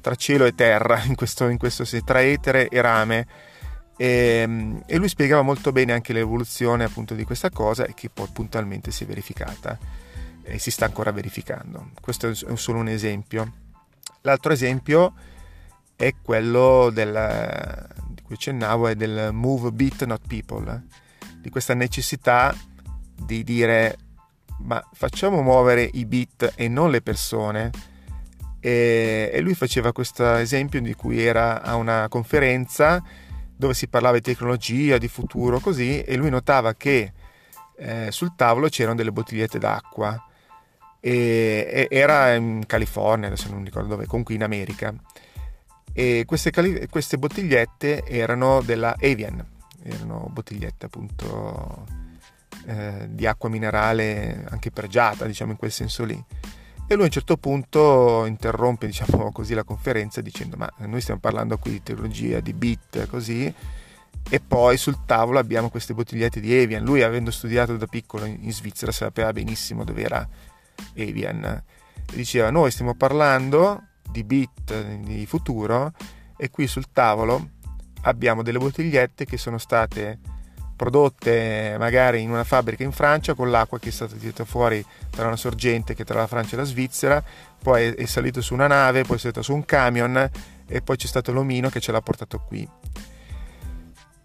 tra, 0.02 0.16
cielo 0.16 0.46
e 0.46 0.56
terra, 0.56 1.04
in 1.04 1.16
questo, 1.16 1.48
in 1.48 1.58
questo 1.58 1.86
senso, 1.86 2.06
tra 2.06 2.22
etere 2.22 2.68
e 2.70 2.82
rame 2.82 3.28
e, 3.98 4.08
ehm, 4.08 4.84
e, 4.86 4.98
lui 4.98 5.08
spiegava 5.08 5.42
molto 5.42 5.72
bene 5.72 5.94
anche 5.94 6.14
l'evoluzione 6.14 6.84
appunto 6.84 7.14
di 7.14 7.24
questa 7.24 7.50
cosa 7.50 7.86
e 7.86 7.94
che 7.94 8.10
poi 8.10 8.28
puntualmente 8.32 8.92
si 8.92 9.04
è 9.04 9.08
verificata 9.08 9.78
e 10.44 10.60
si 10.60 10.72
sta 10.72 10.86
ancora 10.86 11.12
verificando. 11.12 11.92
Questo 12.02 12.30
è 12.30 12.56
solo 12.56 12.80
un 12.80 12.88
esempio. 12.88 13.64
L'altro 14.22 14.54
esempio 14.54 15.14
è 15.96 16.14
quello 16.22 16.90
del, 16.92 17.90
di 18.10 18.22
cui 18.22 18.36
accennavo, 18.36 18.88
è 18.88 18.96
del 18.96 19.30
move 19.32 19.72
beat 19.72 20.04
not 20.06 20.22
people, 20.28 20.84
di 21.46 21.52
questa 21.52 21.76
necessità 21.76 22.56
di 23.16 23.44
dire 23.44 23.98
ma 24.62 24.84
facciamo 24.94 25.44
muovere 25.44 25.88
i 25.94 26.06
beat 26.06 26.54
e 26.56 26.68
non 26.68 26.90
le 26.90 27.02
persone 27.02 27.70
e, 28.60 29.30
e 29.32 29.42
lui 29.42 29.54
faceva 29.54 29.92
questo 29.92 30.26
esempio 30.38 30.82
di 30.82 30.96
cui 30.96 31.24
era 31.24 31.62
a 31.62 31.76
una 31.76 32.08
conferenza 32.10 33.04
dove 33.56 33.76
si 33.76 33.88
parlava 33.88 34.16
di 34.16 34.24
tecnologia, 34.24 34.98
di 34.98 35.08
futuro, 35.08 35.60
così, 35.60 36.02
e 36.02 36.16
lui 36.16 36.32
notava 36.32 36.74
che 36.74 37.14
eh, 37.78 38.08
sul 38.10 38.36
tavolo 38.36 38.68
c'erano 38.68 38.96
delle 38.96 39.12
bottigliette 39.12 39.60
d'acqua. 39.60 40.22
E, 41.00 41.88
e 41.90 41.96
era 41.96 42.34
in 42.34 42.64
California, 42.66 43.28
adesso 43.28 43.50
non 43.50 43.64
ricordo 43.64 43.90
dove, 43.90 44.08
comunque 44.08 44.34
in 44.34 44.44
America. 44.44 44.94
E 45.94 46.24
queste, 46.26 46.52
queste 46.90 47.18
bottigliette 47.18 48.04
erano 48.04 48.62
della 48.62 48.96
Avian, 49.00 49.55
erano 49.86 50.28
bottigliette 50.32 50.88
appunto 50.88 51.86
eh, 52.66 53.08
di 53.10 53.26
acqua 53.26 53.50
minerale 53.50 54.46
anche 54.50 54.72
pregiata, 54.72 55.26
diciamo 55.26 55.52
in 55.52 55.58
quel 55.58 55.72
senso 55.72 56.04
lì. 56.04 56.24
E 56.88 56.94
lui 56.94 57.04
a 57.04 57.06
un 57.06 57.12
certo 57.12 57.38
punto 57.38 58.26
interrompe, 58.26 58.86
diciamo 58.88 59.32
così, 59.34 59.54
la 59.54 59.64
conferenza 59.64 60.22
dicendo 60.22 60.56
ma 60.58 60.72
noi 60.80 61.02
stiamo 61.02 61.20
parlando 61.20 61.58
qui 61.58 61.72
di 61.72 61.84
tecnologia, 61.84 62.40
di 62.40 62.54
bit, 62.54 63.08
così, 63.08 63.54
e 64.28 64.40
poi 64.40 64.78
sul 64.78 65.06
tavolo 65.06 65.40
abbiamo 65.40 65.70
queste 65.70 65.94
bottigliette 65.94 66.40
di 66.40 66.54
Evian. 66.54 66.84
Lui 66.84 67.04
avendo 67.04 67.32
studiato 67.32 67.78
da 67.78 67.86
piccolo 67.86 68.26
in 68.26 68.52
Svizzera 68.52 68.92
sapeva 68.92 69.32
benissimo 69.34 69.84
dove 69.84 70.02
era 70.02 70.28
Evian. 70.94 71.44
E 71.44 72.16
diceva 72.16 72.50
noi 72.50 72.72
stiamo 72.72 72.96
parlando 72.96 73.84
di 74.10 74.24
bit, 74.24 75.00
di 75.00 75.26
futuro, 75.26 75.92
e 76.38 76.50
qui 76.50 76.68
sul 76.68 76.92
tavolo 76.92 77.52
abbiamo 78.06 78.44
delle 78.44 78.58
bottigliette 78.58 79.26
che 79.26 79.38
sono 79.38 79.58
state 79.58 80.20
prodotte 80.76 81.76
magari 81.80 82.22
in 82.22 82.30
una 82.30 82.44
fabbrica 82.44 82.84
in 82.84 82.92
Francia 82.92 83.34
con 83.34 83.50
l'acqua 83.50 83.80
che 83.80 83.90
è 83.90 83.92
stata 83.92 84.16
tirata 84.16 84.44
fuori 84.44 84.86
tra 85.10 85.28
una 85.28 85.38
sorgente 85.38 85.96
che 85.96 86.04
tra 86.04 86.20
la 86.20 86.28
Francia 86.28 86.56
e 86.56 86.60
la 86.60 86.66
Svizzera, 86.66 87.24
poi 87.62 87.88
è 87.94 88.06
salito 88.06 88.42
su 88.42 88.54
una 88.54 88.68
nave, 88.68 89.04
poi 89.04 89.16
è 89.16 89.20
salito 89.20 89.42
su 89.42 89.54
un 89.54 89.64
camion 89.66 90.30
e 90.68 90.82
poi 90.82 90.98
c'è 90.98 91.08
stato 91.08 91.32
l'omino 91.32 91.70
che 91.70 91.80
ce 91.80 91.92
l'ha 91.92 92.02
portato 92.02 92.40
qui. 92.40 92.68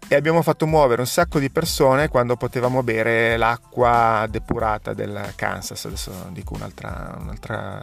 E 0.07 0.15
abbiamo 0.15 0.41
fatto 0.41 0.67
muovere 0.67 0.99
un 0.99 1.07
sacco 1.07 1.39
di 1.39 1.49
persone 1.49 2.09
quando 2.09 2.35
potevamo 2.35 2.83
bere 2.83 3.37
l'acqua 3.37 4.27
depurata 4.29 4.93
del 4.93 5.31
Kansas, 5.35 5.85
adesso 5.85 6.11
dico 6.31 6.53
un'altra, 6.53 7.17
un'altra 7.17 7.81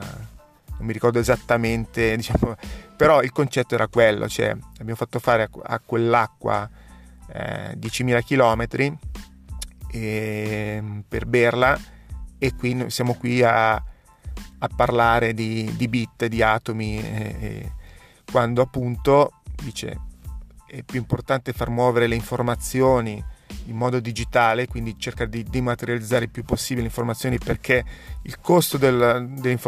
non 0.79 0.87
mi 0.87 0.93
ricordo 0.93 1.19
esattamente, 1.19 2.15
diciamo, 2.17 2.57
però 2.97 3.23
il 3.23 3.33
concetto 3.33 3.75
era 3.75 3.89
quello, 3.89 4.29
cioè 4.29 4.57
abbiamo 4.79 4.97
fatto 4.97 5.19
fare 5.19 5.49
a, 5.63 5.81
quell'acqua 5.81 6.69
eh, 7.33 7.77
10.000 7.79 8.25
km 8.25 8.97
e, 9.91 10.83
per 11.07 11.27
berla 11.27 11.79
e 12.39 12.55
qui 12.55 12.85
siamo 12.89 13.15
qui 13.15 13.43
a, 13.43 13.75
a 13.75 14.69
parlare 14.75 15.35
di, 15.35 15.75
di, 15.77 15.89
bit, 15.89 16.27
di 16.27 16.43
atomi, 16.43 16.99
e, 16.99 17.37
e, 17.41 17.73
quando 18.31 18.63
appunto 18.63 19.33
dice 19.63 20.07
è 20.67 20.83
più 20.83 20.99
importante 20.99 21.53
far 21.55 21.71
muovere 21.71 22.07
le 22.07 22.15
informazioni 22.15 23.25
in 23.69 23.77
modo 23.77 24.01
digitale, 24.01 24.67
quindi 24.67 24.99
cercare 24.99 25.31
di 25.31 25.45
dematerializzare 25.45 26.25
il 26.25 26.31
più 26.31 26.45
possibile 26.45 26.83
le 26.83 26.89
informazioni 26.89 27.39
perché 27.39 27.85
il 28.23 28.41
costo 28.41 28.77
del, 28.77 29.29
delle 29.31 29.59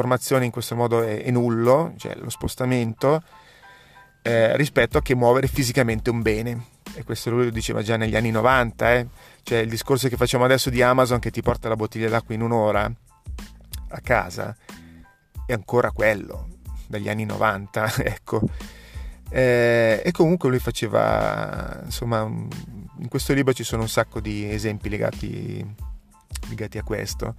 in 0.45 0.51
questo 0.51 0.75
modo 0.75 1.03
è, 1.03 1.23
è 1.23 1.31
nullo, 1.31 1.95
cioè 1.97 2.15
lo 2.17 2.31
spostamento, 2.31 3.23
eh, 4.23 4.57
rispetto 4.57 4.99
a 4.99 5.03
che 5.03 5.15
muovere 5.15 5.47
fisicamente 5.47 6.11
un 6.11 6.23
bene 6.23 6.67
e 6.95 7.05
questo 7.05 7.31
lui 7.31 7.45
lo 7.45 7.51
diceva 7.51 7.83
già 7.83 7.97
negli 7.97 8.17
anni 8.17 8.31
90, 8.31 8.95
eh? 8.95 9.07
cioè 9.43 9.59
il 9.59 9.69
discorso 9.69 10.09
che 10.09 10.17
facciamo 10.17 10.45
adesso 10.45 10.71
di 10.71 10.83
Amazon 10.83 11.19
che 11.19 11.31
ti 11.31 11.43
porta 11.43 11.69
la 11.69 11.77
bottiglia 11.77 12.09
d'acqua 12.09 12.35
in 12.35 12.43
un'ora 12.43 12.91
a 13.93 14.01
casa 14.01 14.57
è 15.47 15.53
ancora 15.53 15.91
quello 15.91 16.49
dagli 16.87 17.09
anni 17.09 17.25
90, 17.25 17.95
ecco. 18.05 18.43
Eh, 19.33 20.03
e 20.05 20.11
comunque 20.11 20.49
lui 20.49 20.59
faceva, 20.59 21.81
insomma, 21.85 22.29
in 23.01 23.09
questo 23.09 23.33
libro 23.33 23.53
ci 23.53 23.65
sono 23.65 23.83
un 23.83 23.89
sacco 23.89 24.21
di 24.21 24.51
esempi 24.51 24.89
legati, 24.89 25.65
legati 26.49 26.79
a 26.79 26.83
questo. 26.83 27.35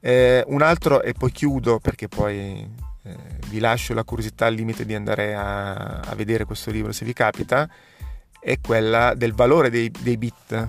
Eh, 0.00 0.44
un 0.46 0.62
altro, 0.62 1.02
e 1.02 1.12
poi 1.12 1.32
chiudo 1.32 1.80
perché 1.80 2.06
poi 2.06 2.68
eh, 3.02 3.16
vi 3.48 3.58
lascio 3.58 3.94
la 3.94 4.04
curiosità 4.04 4.46
al 4.46 4.54
limite 4.54 4.84
di 4.86 4.94
andare 4.94 5.34
a, 5.34 6.00
a 6.00 6.14
vedere 6.14 6.44
questo 6.44 6.70
libro 6.70 6.92
se 6.92 7.04
vi 7.04 7.12
capita, 7.12 7.68
è 8.40 8.60
quella 8.60 9.14
del 9.14 9.34
valore 9.34 9.70
dei, 9.70 9.90
dei 9.90 10.16
bit. 10.16 10.68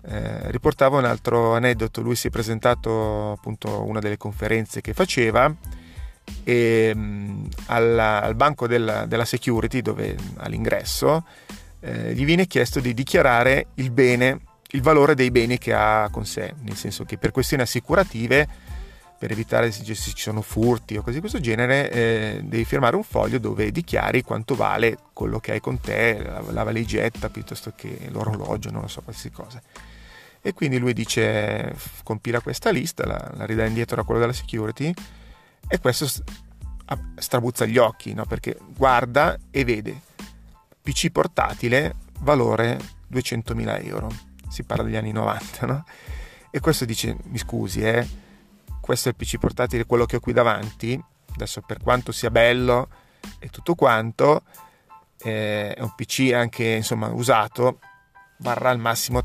Eh, 0.00 0.50
riportava 0.50 0.96
un 0.96 1.04
altro 1.04 1.54
aneddoto, 1.54 2.00
lui 2.00 2.16
si 2.16 2.28
è 2.28 2.30
presentato 2.30 3.32
appunto 3.32 3.74
a 3.74 3.80
una 3.80 4.00
delle 4.00 4.16
conferenze 4.16 4.80
che 4.80 4.94
faceva 4.94 5.54
e 6.44 6.94
mh, 6.94 7.00
mm, 7.00 7.44
alla, 7.66 8.22
al 8.22 8.34
banco 8.34 8.66
della, 8.66 9.04
della, 9.04 9.24
security 9.26 9.82
dove 9.82 10.16
all'ingresso 10.36 11.24
eh, 11.80 12.14
gli 12.14 12.24
viene 12.24 12.46
chiesto 12.46 12.80
di 12.80 12.94
dichiarare 12.94 13.68
il 13.74 13.90
bene, 13.90 14.40
il 14.70 14.82
valore 14.82 15.14
dei 15.14 15.30
beni 15.30 15.58
che 15.58 15.72
ha 15.72 16.08
con 16.10 16.26
sé, 16.26 16.54
nel 16.62 16.76
senso 16.76 17.04
che 17.04 17.18
per 17.18 17.30
questioni 17.30 17.62
assicurative 17.62 18.48
per 19.18 19.32
evitare 19.32 19.72
se 19.72 19.82
ci 19.82 19.94
sono 20.14 20.42
furti 20.42 20.96
o 20.96 21.00
cose 21.00 21.14
di 21.14 21.20
questo 21.20 21.40
genere, 21.40 21.90
eh, 21.90 22.40
devi 22.44 22.64
firmare 22.64 22.94
un 22.94 23.02
foglio 23.02 23.38
dove 23.38 23.72
dichiari 23.72 24.22
quanto 24.22 24.54
vale 24.54 24.96
quello 25.12 25.40
che 25.40 25.52
hai 25.52 25.60
con 25.60 25.80
te, 25.80 26.22
la, 26.22 26.40
la 26.52 26.62
valigetta 26.62 27.28
piuttosto 27.28 27.72
che 27.74 27.98
l'orologio, 28.10 28.70
non 28.70 28.82
lo 28.82 28.86
so, 28.86 29.02
qualsiasi 29.02 29.34
cosa. 29.34 29.60
E 30.40 30.52
quindi 30.54 30.78
lui 30.78 30.92
dice, 30.92 31.74
compila 32.04 32.40
questa 32.40 32.70
lista, 32.70 33.04
la, 33.04 33.32
la 33.34 33.44
ridà 33.44 33.66
indietro 33.66 34.00
a 34.00 34.04
quello 34.04 34.20
della 34.20 34.32
security 34.32 34.94
e 35.66 35.80
questo 35.80 36.06
strabuzza 37.16 37.66
gli 37.66 37.76
occhi, 37.76 38.14
no? 38.14 38.24
perché 38.24 38.56
guarda 38.76 39.36
e 39.50 39.64
vede 39.64 40.00
PC 40.88 41.10
portatile, 41.10 41.96
valore 42.20 42.80
200.000 43.12 43.84
euro. 43.84 44.08
Si 44.48 44.62
parla 44.62 44.84
degli 44.84 44.96
anni 44.96 45.12
90, 45.12 45.66
no? 45.66 45.84
E 46.50 46.60
questo 46.60 46.86
dice, 46.86 47.14
mi 47.24 47.36
scusi, 47.36 47.82
eh, 47.82 48.08
questo 48.80 49.10
è 49.10 49.12
il 49.12 49.16
PC 49.16 49.38
portatile, 49.38 49.84
quello 49.84 50.06
che 50.06 50.16
ho 50.16 50.20
qui 50.20 50.32
davanti, 50.32 50.98
adesso 51.34 51.60
per 51.60 51.82
quanto 51.82 52.10
sia 52.10 52.30
bello 52.30 52.88
e 53.38 53.50
tutto 53.50 53.74
quanto, 53.74 54.44
eh, 55.18 55.74
è 55.74 55.82
un 55.82 55.94
PC 55.94 56.32
anche 56.32 56.64
insomma 56.64 57.08
usato, 57.08 57.80
varrà 58.38 58.70
al 58.70 58.78
massimo 58.78 59.20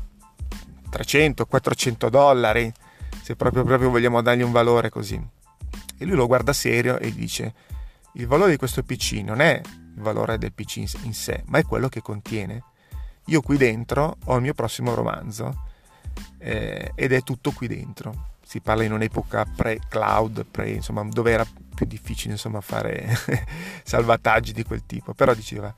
300-400 0.90 2.10
dollari, 2.10 2.70
se 3.22 3.36
proprio, 3.36 3.64
proprio 3.64 3.88
vogliamo 3.88 4.20
dargli 4.20 4.42
un 4.42 4.52
valore 4.52 4.90
così. 4.90 5.18
E 5.96 6.04
lui 6.04 6.14
lo 6.14 6.26
guarda 6.26 6.52
serio 6.52 6.98
e 6.98 7.10
dice, 7.10 7.54
il 8.16 8.26
valore 8.26 8.50
di 8.50 8.56
questo 8.58 8.82
PC 8.82 9.22
non 9.24 9.40
è 9.40 9.62
il 9.94 10.00
valore 10.00 10.38
del 10.38 10.52
PC 10.52 10.76
in 11.02 11.14
sé, 11.14 11.42
ma 11.46 11.58
è 11.58 11.64
quello 11.64 11.88
che 11.88 12.00
contiene. 12.00 12.62
Io 13.26 13.40
qui 13.40 13.56
dentro 13.56 14.16
ho 14.24 14.36
il 14.36 14.42
mio 14.42 14.54
prossimo 14.54 14.94
romanzo 14.94 15.70
eh, 16.38 16.92
ed 16.94 17.12
è 17.12 17.22
tutto 17.22 17.52
qui 17.52 17.66
dentro. 17.66 18.32
Si 18.44 18.60
parla 18.60 18.84
in 18.84 18.92
un'epoca 18.92 19.44
pre-cloud, 19.44 20.44
pre, 20.44 20.70
insomma, 20.70 21.02
dove 21.04 21.30
era 21.30 21.46
più 21.74 21.86
difficile 21.86 22.32
insomma, 22.32 22.60
fare 22.60 23.08
salvataggi 23.82 24.52
di 24.52 24.62
quel 24.62 24.84
tipo, 24.84 25.14
però 25.14 25.32
diceva 25.34 25.74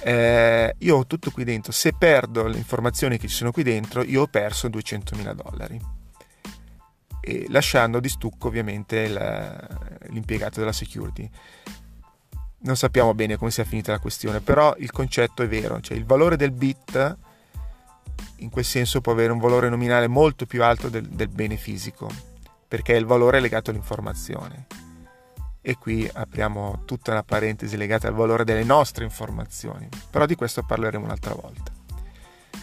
eh, 0.00 0.74
io 0.78 0.96
ho 0.96 1.06
tutto 1.06 1.30
qui 1.30 1.44
dentro, 1.44 1.72
se 1.72 1.92
perdo 1.92 2.46
le 2.46 2.58
informazioni 2.58 3.18
che 3.18 3.28
ci 3.28 3.34
sono 3.34 3.50
qui 3.50 3.62
dentro 3.62 4.02
io 4.02 4.22
ho 4.22 4.26
perso 4.26 4.68
200.000 4.68 5.32
dollari. 5.32 5.80
E 7.20 7.46
lasciando 7.48 7.98
di 7.98 8.08
stucco 8.08 8.48
ovviamente 8.48 9.08
la, 9.08 9.68
l'impiegato 10.08 10.60
della 10.60 10.72
security 10.72 11.28
non 12.58 12.76
sappiamo 12.76 13.14
bene 13.14 13.36
come 13.36 13.50
sia 13.50 13.64
finita 13.64 13.92
la 13.92 13.98
questione 13.98 14.40
però 14.40 14.74
il 14.78 14.90
concetto 14.90 15.42
è 15.42 15.48
vero 15.48 15.80
cioè 15.80 15.96
il 15.96 16.04
valore 16.04 16.36
del 16.36 16.52
bit 16.52 17.16
in 18.36 18.50
quel 18.50 18.64
senso 18.64 19.00
può 19.00 19.12
avere 19.12 19.32
un 19.32 19.38
valore 19.38 19.68
nominale 19.68 20.08
molto 20.08 20.46
più 20.46 20.62
alto 20.62 20.88
del, 20.88 21.06
del 21.06 21.28
bene 21.28 21.56
fisico, 21.56 22.10
perché 22.68 22.94
il 22.94 23.06
valore 23.06 23.38
è 23.38 23.40
legato 23.40 23.70
all'informazione. 23.70 24.66
E 25.60 25.76
qui 25.78 26.08
apriamo 26.12 26.82
tutta 26.84 27.12
una 27.12 27.22
parentesi 27.22 27.76
legata 27.76 28.08
al 28.08 28.14
valore 28.14 28.44
delle 28.44 28.64
nostre 28.64 29.04
informazioni, 29.04 29.88
però 30.10 30.26
di 30.26 30.34
questo 30.34 30.62
parleremo 30.62 31.04
un'altra 31.04 31.34
volta. 31.34 31.72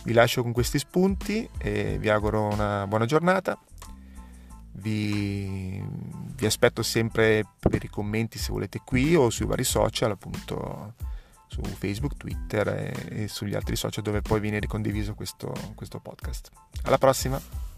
Vi 0.03 0.13
lascio 0.13 0.41
con 0.41 0.51
questi 0.51 0.79
spunti 0.79 1.49
e 1.57 1.97
vi 1.97 2.09
auguro 2.09 2.47
una 2.47 2.85
buona 2.87 3.05
giornata. 3.05 3.57
Vi, 4.75 5.81
vi 6.35 6.45
aspetto 6.45 6.81
sempre 6.81 7.45
per 7.59 7.83
i 7.83 7.87
commenti 7.87 8.37
se 8.37 8.51
volete 8.51 8.81
qui 8.83 9.15
o 9.15 9.29
sui 9.29 9.45
vari 9.45 9.63
social, 9.63 10.11
appunto 10.11 10.95
su 11.47 11.61
Facebook, 11.61 12.17
Twitter 12.17 12.67
e, 12.67 13.23
e, 13.23 13.27
sugli 13.27 13.53
altri 13.53 13.75
social 13.75 14.03
dove 14.03 14.21
poi 14.21 14.39
viene 14.39 14.59
ricondiviso 14.59 15.13
questo, 15.13 15.53
questo 15.75 15.99
podcast. 15.99 16.49
Alla 16.83 16.97
prossima! 16.97 17.72